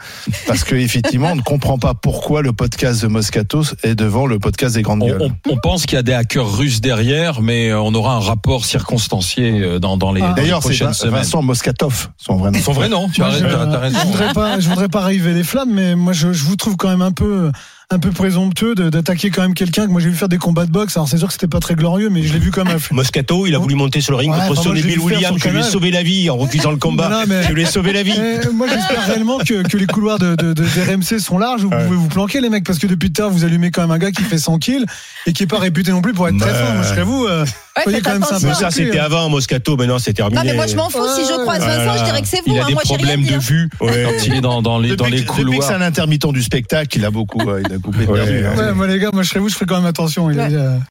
parce 0.46 0.64
que 0.64 0.74
effectivement, 0.76 1.30
on 1.32 1.36
ne 1.36 1.42
comprend 1.42 1.78
pas 1.78 1.94
pourquoi 1.94 2.42
le 2.42 2.52
podcast 2.52 3.02
de 3.02 3.08
Moscato 3.08 3.62
est 3.82 3.94
devant 3.94 4.26
le 4.26 4.38
podcast 4.38 4.74
des 4.76 4.82
grandes 4.82 5.02
On, 5.02 5.06
gueules. 5.08 5.22
on- 5.46 5.52
on 5.52 5.56
pense 5.58 5.86
qu'il 5.86 5.96
y 5.96 5.98
a 5.98 6.02
des 6.02 6.12
hackers 6.14 6.56
russes 6.56 6.80
derrière, 6.80 7.40
mais 7.42 7.70
euh, 7.70 7.80
on 7.80 7.94
aura 7.94 8.14
un 8.14 8.20
rapport 8.20 8.64
circonstancié 8.64 9.60
euh, 9.60 9.78
dans, 9.78 9.96
dans 9.96 10.12
les, 10.12 10.22
Ah. 10.22 10.28
dans 10.28 10.34
les 10.36 10.42
D'ailleurs, 10.42 10.62
c'est 10.62 10.68
prochaines 10.68 10.86
Vin- 10.88 10.92
semaines. 10.92 11.14
Vincent 11.16 11.42
Moscatov, 11.42 12.10
son 12.16 12.36
vrai 12.36 12.50
nom. 12.52 12.58
Son 12.60 12.72
vrai 12.72 12.88
nom, 12.88 13.08
tu 13.12 13.22
as, 13.22 13.30
je, 13.30 13.44
raison. 13.44 13.98
voudrais 14.06 14.32
pas, 14.32 14.60
je 14.60 14.68
voudrais 14.68 14.83
pas 14.88 15.00
raviver 15.00 15.32
les 15.32 15.44
flammes, 15.44 15.72
mais 15.72 15.94
moi 15.94 16.12
je 16.12 16.28
vous 16.28 16.56
trouve 16.56 16.76
quand 16.76 16.88
même 16.88 17.02
un 17.02 17.12
peu, 17.12 17.50
un 17.90 17.98
peu 17.98 18.10
présomptueux 18.10 18.74
d'attaquer 18.74 19.30
quand 19.30 19.42
même 19.42 19.54
quelqu'un 19.54 19.86
que 19.86 19.90
moi 19.92 20.00
j'ai 20.00 20.08
vu 20.08 20.14
faire 20.16 20.28
des 20.28 20.38
combats 20.38 20.66
de 20.66 20.70
boxe. 20.70 20.96
Alors 20.96 21.08
c'est 21.08 21.18
sûr 21.18 21.26
que 21.28 21.32
c'était 21.32 21.46
pas 21.48 21.60
très 21.60 21.74
glorieux, 21.74 22.08
mais 22.10 22.22
je 22.22 22.32
l'ai 22.32 22.38
vu 22.38 22.50
quand 22.50 22.64
même. 22.64 22.78
Moscato, 22.90 23.46
il 23.46 23.54
a 23.54 23.58
voulu 23.58 23.74
monter 23.74 24.00
sur 24.00 24.12
le 24.12 24.18
ring 24.18 24.32
Ouais, 24.32 24.48
contre 24.48 24.62
Sonny 24.62 24.82
Bill 24.82 24.98
Williams. 25.00 25.38
Je 25.42 25.48
lui 25.50 25.58
ai 25.60 25.62
sauvé 25.62 25.90
la 25.90 26.02
vie 26.02 26.28
en 26.30 26.36
refusant 26.36 26.70
le 26.70 26.76
combat. 26.78 27.08
Non, 27.08 27.24
mais- 27.28 27.42
Je 27.44 27.52
lui 27.52 27.62
ai 27.62 27.66
sauvé 27.66 27.92
la 27.92 28.02
vie. 28.02 28.18
Moi 28.52 28.66
j'espère 28.68 29.04
réellement 29.06 29.38
que, 29.38 29.62
que 29.68 29.76
les 29.76 29.86
couloirs 29.86 30.18
de, 30.18 30.34
de, 30.34 30.52
de- 30.54 30.64
des 30.64 30.82
RMC 30.94 31.20
sont 31.20 31.38
larges. 31.38 31.62
Vous 31.62 31.68
Ouais. 31.68 31.84
pouvez 31.84 31.96
vous 31.96 32.08
planquer 32.08 32.40
les 32.40 32.48
mecs 32.48 32.64
parce 32.64 32.78
que 32.78 32.86
depuis 32.86 33.12
l'heure 33.16 33.30
vous 33.30 33.44
allumez 33.44 33.70
quand 33.70 33.82
même 33.82 33.90
un 33.90 33.98
gars 33.98 34.10
qui 34.12 34.22
fait 34.22 34.38
100 34.38 34.58
kills 34.58 34.86
et 35.26 35.32
qui 35.32 35.42
est 35.42 35.46
pas 35.46 35.58
réputé 35.58 35.90
non 35.92 36.00
plus 36.02 36.12
pour 36.14 36.26
être 36.28 36.38
très 36.38 36.54
fort. 36.54 36.72
Moi 36.74 36.82
je 36.82 36.88
serais 36.88 37.02
vous. 37.04 37.26
euh, 37.26 37.44
Ouais, 37.86 38.00
quand 38.02 38.12
même. 38.12 38.24
Mais 38.44 38.54
ça, 38.54 38.70
c'était 38.70 39.00
avant 39.00 39.28
Moscato. 39.28 39.76
Maintenant, 39.76 39.98
c'est 39.98 40.12
terminé. 40.14 40.38
Non 40.40 40.44
mais 40.46 40.54
moi 40.54 40.66
je 40.68 40.76
m'en 40.76 40.88
fous. 40.90 41.00
Si 41.16 41.22
je 41.22 41.40
croise. 41.42 41.58
Vincent, 41.60 41.98
je 41.98 42.04
dirais 42.04 42.22
que 42.22 42.28
c'est 42.28 42.36
vous. 42.46 42.54
Il 42.54 42.58
a 42.58 42.62
hein. 42.62 42.66
des 42.68 42.74
Moi 42.74 42.82
j'ai 42.86 42.94
rien 42.96 43.06
problèmes 43.16 43.24
de 43.26 43.42
vue 43.44 43.68
Ouais. 43.80 44.04
quand 44.06 44.26
il 44.26 44.34
est 44.34 44.40
dans, 44.40 44.62
dans 44.62 44.78
les, 44.78 44.94
dans 44.96 45.04
Depuis, 45.04 45.18
les 45.18 45.24
que- 45.24 45.32
depuis 45.32 45.44
que 45.44 45.50
c'est 45.64 45.68
couloirs. 45.72 45.72
un 45.72 45.80
intermittent 45.82 46.32
du 46.32 46.42
spectacle, 46.42 46.96
il 46.96 47.04
a 47.04 47.10
beaucoup, 47.10 47.40
euh, 47.50 47.62
il 47.66 47.73
a 47.76 48.06
perdu, 48.14 48.44
hein. 48.46 48.52
Ouais, 48.56 48.72
moi 48.72 48.86
les 48.86 48.98
gars, 48.98 49.10
moi 49.12 49.22
je 49.22 49.28
serais 49.28 49.40
vous, 49.40 49.48
je 49.48 49.54
ferais 49.54 49.66
quand 49.66 49.76
même 49.76 49.86
attention. 49.86 50.30
Il 50.30 50.38
Ouais. 50.38 50.48
euh, 50.52 50.76